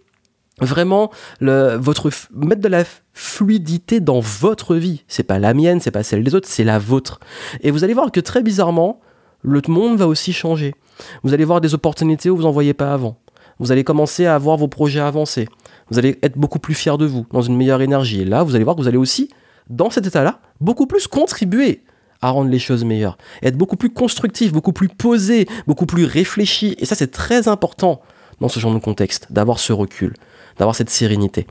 vraiment 0.59 1.11
le, 1.39 1.77
votre 1.77 2.09
mettre 2.33 2.61
de 2.61 2.67
la 2.67 2.83
fluidité 3.13 4.01
dans 4.01 4.19
votre 4.19 4.75
vie. 4.75 5.05
C'est 5.07 5.23
pas 5.23 5.39
la 5.39 5.53
mienne, 5.53 5.79
c'est 5.79 5.91
pas 5.91 6.03
celle 6.03 6.25
des 6.25 6.35
autres, 6.35 6.49
c'est 6.49 6.65
la 6.65 6.77
vôtre. 6.77 7.21
Et 7.61 7.71
vous 7.71 7.85
allez 7.85 7.93
voir 7.93 8.11
que 8.11 8.19
très 8.19 8.43
bizarrement, 8.43 8.99
le 9.43 9.61
monde 9.69 9.97
va 9.97 10.07
aussi 10.07 10.33
changer. 10.33 10.75
Vous 11.23 11.33
allez 11.33 11.45
voir 11.45 11.61
des 11.61 11.73
opportunités 11.73 12.29
où 12.29 12.35
vous 12.35 12.43
n'en 12.43 12.51
voyez 12.51 12.73
pas 12.73 12.91
avant. 12.93 13.17
Vous 13.59 13.71
allez 13.71 13.85
commencer 13.85 14.25
à 14.25 14.37
voir 14.37 14.57
vos 14.57 14.67
projets 14.67 14.99
avancer. 14.99 15.47
Vous 15.89 15.99
allez 15.99 16.19
être 16.21 16.37
beaucoup 16.37 16.59
plus 16.59 16.73
fier 16.73 16.97
de 16.97 17.05
vous, 17.05 17.25
dans 17.31 17.41
une 17.41 17.55
meilleure 17.55 17.81
énergie. 17.81 18.23
Et 18.23 18.25
là, 18.25 18.43
vous 18.43 18.55
allez 18.55 18.65
voir 18.65 18.75
que 18.75 18.81
vous 18.81 18.89
allez 18.89 18.97
aussi, 18.97 19.29
dans 19.69 19.89
cet 19.89 20.07
état-là, 20.07 20.39
beaucoup 20.61 20.87
plus 20.87 21.07
contribuer 21.07 21.83
à 22.21 22.29
rendre 22.29 22.49
les 22.49 22.59
choses 22.59 22.85
meilleures. 22.85 23.17
être 23.41 23.57
beaucoup 23.57 23.75
plus 23.75 23.89
constructif, 23.89 24.53
beaucoup 24.53 24.71
plus 24.71 24.87
posé, 24.87 25.45
beaucoup 25.67 25.85
plus 25.85 26.05
réfléchi. 26.05 26.75
Et 26.79 26.85
ça, 26.85 26.95
c'est 26.95 27.11
très 27.11 27.49
important 27.49 28.01
dans 28.39 28.47
ce 28.47 28.61
genre 28.61 28.73
de 28.73 28.79
contexte, 28.79 29.27
d'avoir 29.31 29.59
ce 29.59 29.73
recul 29.73 30.13
d'avoir 30.57 30.75
cette 30.75 30.89
sérénité. 30.89 31.47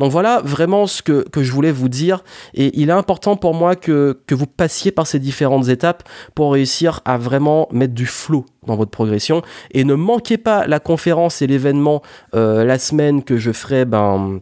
Donc 0.00 0.12
voilà 0.12 0.42
vraiment 0.44 0.86
ce 0.86 1.00
que, 1.00 1.24
je 1.34 1.52
voulais 1.52 1.72
vous 1.72 1.88
dire. 1.88 2.24
Et 2.52 2.78
il 2.78 2.90
est 2.90 2.92
important 2.92 3.36
pour 3.36 3.54
moi 3.54 3.74
que, 3.74 4.18
vous 4.30 4.46
passiez 4.46 4.90
par 4.90 5.06
ces 5.06 5.18
différentes 5.18 5.68
étapes 5.68 6.02
pour 6.34 6.52
réussir 6.52 7.00
à 7.04 7.16
vraiment 7.16 7.68
mettre 7.72 7.94
du 7.94 8.06
flow 8.06 8.44
dans 8.66 8.76
votre 8.76 8.90
progression. 8.90 9.42
Et 9.70 9.84
ne 9.84 9.94
manquez 9.94 10.36
pas 10.36 10.66
la 10.66 10.78
conférence 10.78 11.40
et 11.40 11.46
l'événement 11.46 12.02
euh, 12.34 12.64
la 12.64 12.78
semaine 12.78 13.22
que 13.24 13.38
je 13.38 13.52
ferai. 13.52 13.86
Ben, 13.86 14.40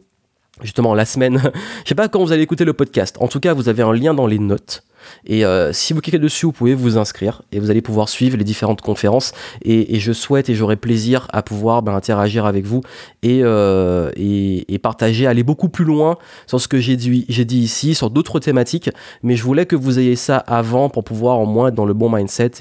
justement 0.62 0.94
la 0.94 1.04
semaine. 1.04 1.40
je 1.84 1.88
sais 1.88 1.94
pas 1.94 2.08
quand 2.08 2.22
vous 2.22 2.32
allez 2.32 2.42
écouter 2.42 2.64
le 2.64 2.72
podcast. 2.72 3.16
En 3.20 3.28
tout 3.28 3.40
cas, 3.40 3.54
vous 3.54 3.68
avez 3.68 3.82
un 3.82 3.92
lien 3.92 4.14
dans 4.14 4.26
les 4.26 4.38
notes. 4.38 4.82
Et 5.26 5.44
euh, 5.44 5.72
si 5.72 5.92
vous 5.92 6.00
cliquez 6.00 6.18
dessus, 6.18 6.46
vous 6.46 6.52
pouvez 6.52 6.74
vous 6.74 6.98
inscrire 6.98 7.42
et 7.52 7.60
vous 7.60 7.70
allez 7.70 7.82
pouvoir 7.82 8.08
suivre 8.08 8.36
les 8.36 8.44
différentes 8.44 8.80
conférences. 8.80 9.32
Et, 9.62 9.98
je 10.00 10.12
souhaite 10.12 10.48
et 10.48 10.54
j'aurai 10.54 10.76
plaisir 10.76 11.28
à 11.30 11.42
pouvoir 11.42 11.82
ben, 11.82 11.94
interagir 11.94 12.46
avec 12.46 12.64
vous 12.64 12.80
euh, 13.24 14.10
et, 14.16 14.78
partager, 14.82 15.26
aller 15.26 15.42
beaucoup 15.42 15.68
plus 15.68 15.84
loin 15.84 16.16
sur 16.46 16.60
ce 16.60 16.68
que 16.68 16.78
j'ai 16.78 16.96
dit, 16.96 17.26
ici, 17.28 17.94
sur 17.94 18.10
d'autres 18.10 18.40
thématiques. 18.40 18.90
Mais 19.22 19.36
je 19.36 19.44
voulais 19.44 19.66
que 19.66 19.76
vous 19.76 19.98
ayez 19.98 20.16
ça 20.16 20.38
avant 20.38 20.88
pour 20.88 21.04
pouvoir 21.04 21.38
au 21.40 21.46
moins 21.46 21.68
être 21.68 21.74
dans 21.74 21.84
le 21.84 21.94
bon 21.94 22.10
mindset 22.10 22.52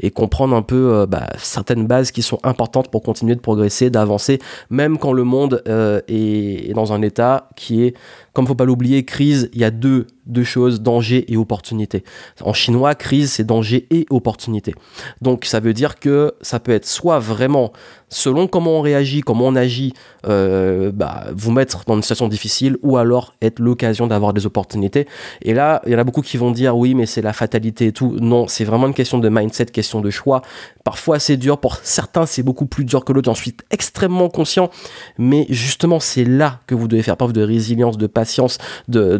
et, 0.00 0.10
comprendre 0.10 0.54
un 0.54 0.62
peu 0.62 0.92
euh, 0.92 1.06
bah, 1.06 1.28
certaines 1.38 1.86
bases 1.86 2.10
qui 2.10 2.22
sont 2.22 2.38
importantes 2.42 2.90
pour 2.90 3.02
continuer 3.02 3.34
de 3.34 3.40
progresser, 3.40 3.90
d'avancer, 3.90 4.40
même 4.70 4.98
quand 4.98 5.12
le 5.12 5.24
monde 5.24 5.62
est, 6.08 6.74
dans 6.74 6.92
un 6.92 7.02
état 7.02 7.48
qui 7.56 7.84
est 7.84 7.94
comme 8.32 8.46
faut 8.46 8.54
pas 8.54 8.64
l'oublier, 8.64 9.04
crise, 9.04 9.50
il 9.52 9.60
y 9.60 9.64
a 9.64 9.70
deux, 9.70 10.06
deux 10.26 10.44
choses, 10.44 10.80
danger 10.80 11.32
et 11.32 11.36
opportunité. 11.36 12.04
En 12.42 12.52
chinois, 12.52 12.94
crise, 12.94 13.32
c'est 13.32 13.44
danger 13.44 13.86
et 13.90 14.06
opportunité. 14.10 14.74
Donc 15.20 15.44
ça 15.44 15.60
veut 15.60 15.74
dire 15.74 15.98
que 15.98 16.34
ça 16.40 16.60
peut 16.60 16.72
être 16.72 16.86
soit 16.86 17.18
vraiment 17.18 17.72
selon 18.12 18.46
comment 18.46 18.72
on 18.72 18.80
réagit, 18.82 19.22
comment 19.22 19.46
on 19.46 19.56
agit, 19.56 19.94
euh, 20.28 20.92
bah, 20.92 21.24
vous 21.34 21.50
mettre 21.50 21.84
dans 21.86 21.96
une 21.96 22.02
situation 22.02 22.28
difficile 22.28 22.76
ou 22.82 22.98
alors 22.98 23.34
être 23.40 23.58
l'occasion 23.58 24.06
d'avoir 24.06 24.34
des 24.34 24.44
opportunités. 24.46 25.08
Et 25.40 25.54
là, 25.54 25.80
il 25.86 25.92
y 25.92 25.96
en 25.96 25.98
a 25.98 26.04
beaucoup 26.04 26.20
qui 26.20 26.36
vont 26.36 26.50
dire 26.50 26.76
oui, 26.76 26.94
mais 26.94 27.06
c'est 27.06 27.22
la 27.22 27.32
fatalité 27.32 27.86
et 27.86 27.92
tout. 27.92 28.16
Non, 28.20 28.46
c'est 28.46 28.64
vraiment 28.64 28.86
une 28.86 28.94
question 28.94 29.18
de 29.18 29.28
mindset, 29.28 29.66
question 29.66 30.00
de 30.00 30.10
choix. 30.10 30.42
Parfois, 30.84 31.18
c'est 31.18 31.38
dur. 31.38 31.58
Pour 31.58 31.76
certains, 31.76 32.26
c'est 32.26 32.42
beaucoup 32.42 32.66
plus 32.66 32.84
dur 32.84 33.04
que 33.04 33.12
l'autre. 33.12 33.26
J'en 33.26 33.34
suis 33.34 33.56
extrêmement 33.70 34.28
conscient. 34.28 34.70
Mais 35.16 35.46
justement, 35.48 35.98
c'est 35.98 36.24
là 36.24 36.60
que 36.66 36.74
vous 36.74 36.88
devez 36.88 37.02
faire 37.02 37.16
preuve 37.16 37.32
de 37.32 37.42
résilience, 37.42 37.96
de 37.96 38.06
patience, 38.06 38.58
de, 38.88 39.16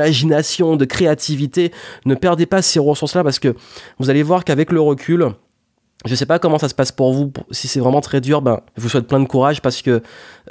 d'imagination, 0.00 0.76
de 0.76 0.84
créativité. 0.84 1.72
Ne 2.06 2.14
perdez 2.14 2.46
pas 2.46 2.62
ces 2.62 2.78
ressources-là 2.78 3.24
parce 3.24 3.38
que 3.38 3.54
vous 3.98 4.10
allez 4.10 4.22
voir 4.22 4.44
qu'avec 4.44 4.72
le 4.72 4.80
recul, 4.80 5.28
je 6.06 6.14
sais 6.14 6.26
pas 6.26 6.38
comment 6.38 6.58
ça 6.58 6.68
se 6.68 6.74
passe 6.74 6.92
pour 6.92 7.12
vous. 7.12 7.32
Si 7.50 7.68
c'est 7.68 7.80
vraiment 7.80 8.00
très 8.00 8.20
dur, 8.20 8.42
ben, 8.42 8.60
je 8.76 8.82
vous 8.82 8.88
souhaite 8.88 9.06
plein 9.06 9.20
de 9.20 9.26
courage 9.26 9.60
parce 9.60 9.82
que 9.82 10.02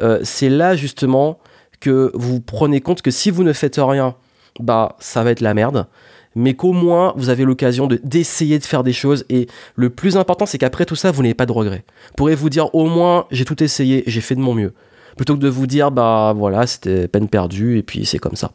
euh, 0.02 0.20
c'est 0.24 0.50
là 0.50 0.76
justement 0.76 1.40
que 1.80 2.12
vous 2.14 2.42
prenez 2.42 2.82
compte 2.82 3.02
que 3.02 3.12
si 3.12 3.32
vous 3.32 3.44
ne 3.44 3.54
faites 3.54 3.80
rien, 3.80 4.16
bah 4.60 4.96
ça 5.00 5.24
va 5.24 5.32
être 5.32 5.42
la 5.42 5.54
merde. 5.54 5.88
Mais 6.36 6.54
qu'au 6.54 6.74
moins 6.74 7.14
vous 7.18 7.30
avez 7.30 7.44
l'occasion 7.44 7.88
de 7.88 8.00
d'essayer 8.04 8.60
de 8.60 8.66
faire 8.66 8.84
des 8.84 8.94
choses. 8.94 9.26
Et 9.30 9.48
le 9.76 9.90
plus 9.90 10.18
important, 10.18 10.46
c'est 10.46 10.60
qu'après 10.60 10.86
tout 10.86 10.96
ça, 10.96 11.12
vous 11.12 11.24
n'avez 11.24 11.34
pas 11.34 11.48
de 11.48 11.52
regrets. 11.52 11.84
Vous 12.10 12.14
pourrez 12.18 12.36
vous 12.36 12.50
dire 12.50 12.74
au 12.76 12.86
moins 12.86 13.26
j'ai 13.32 13.46
tout 13.46 13.64
essayé, 13.64 14.04
j'ai 14.06 14.22
fait 14.22 14.36
de 14.36 14.42
mon 14.42 14.54
mieux. 14.54 14.74
Plutôt 15.18 15.36
que 15.36 15.42
de 15.42 15.50
vous 15.50 15.66
dire 15.66 15.90
bah 15.90 16.34
voilà, 16.36 16.68
c'était 16.68 17.08
peine 17.08 17.28
perdue 17.28 17.80
et 17.80 17.84
puis 17.84 18.06
c'est 18.06 18.20
comme 18.20 18.36
ça. 18.36 18.52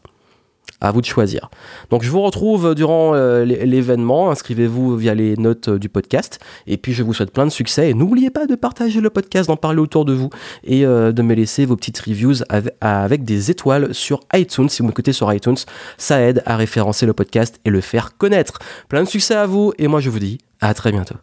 À 0.80 0.90
vous 0.90 1.00
de 1.00 1.06
choisir. 1.06 1.50
Donc 1.90 2.02
je 2.02 2.10
vous 2.10 2.20
retrouve 2.20 2.74
durant 2.74 3.14
euh, 3.14 3.44
l'événement. 3.44 4.30
Inscrivez-vous 4.30 4.96
via 4.96 5.14
les 5.14 5.36
notes 5.36 5.68
euh, 5.68 5.78
du 5.78 5.88
podcast. 5.88 6.40
Et 6.66 6.76
puis 6.76 6.92
je 6.92 7.02
vous 7.02 7.14
souhaite 7.14 7.30
plein 7.30 7.46
de 7.46 7.50
succès. 7.50 7.90
Et 7.90 7.94
n'oubliez 7.94 8.30
pas 8.30 8.46
de 8.46 8.54
partager 8.54 9.00
le 9.00 9.08
podcast, 9.08 9.48
d'en 9.48 9.56
parler 9.56 9.80
autour 9.80 10.04
de 10.04 10.12
vous 10.12 10.28
et 10.62 10.84
euh, 10.84 11.12
de 11.12 11.22
me 11.22 11.34
laisser 11.34 11.64
vos 11.64 11.76
petites 11.76 12.00
reviews 12.00 12.44
avec, 12.80 13.24
des 13.24 13.50
étoiles 13.50 13.94
sur 13.94 14.20
iTunes. 14.34 14.68
Si 14.68 14.82
vous 14.82 14.88
m'écoutez 14.88 15.12
sur 15.12 15.32
iTunes, 15.32 15.56
ça 15.96 16.20
aide 16.20 16.42
à 16.44 16.56
référencer 16.56 17.06
le 17.06 17.14
podcast 17.14 17.60
et 17.64 17.70
le 17.70 17.80
faire 17.80 18.16
connaître. 18.18 18.58
Plein 18.88 19.04
de 19.04 19.08
succès 19.08 19.34
à 19.34 19.46
vous. 19.46 19.72
Et 19.78 19.88
moi 19.88 20.00
je 20.00 20.10
vous 20.10 20.18
dis 20.18 20.38
à 20.60 20.74
très 20.74 20.92
bientôt. 20.92 21.16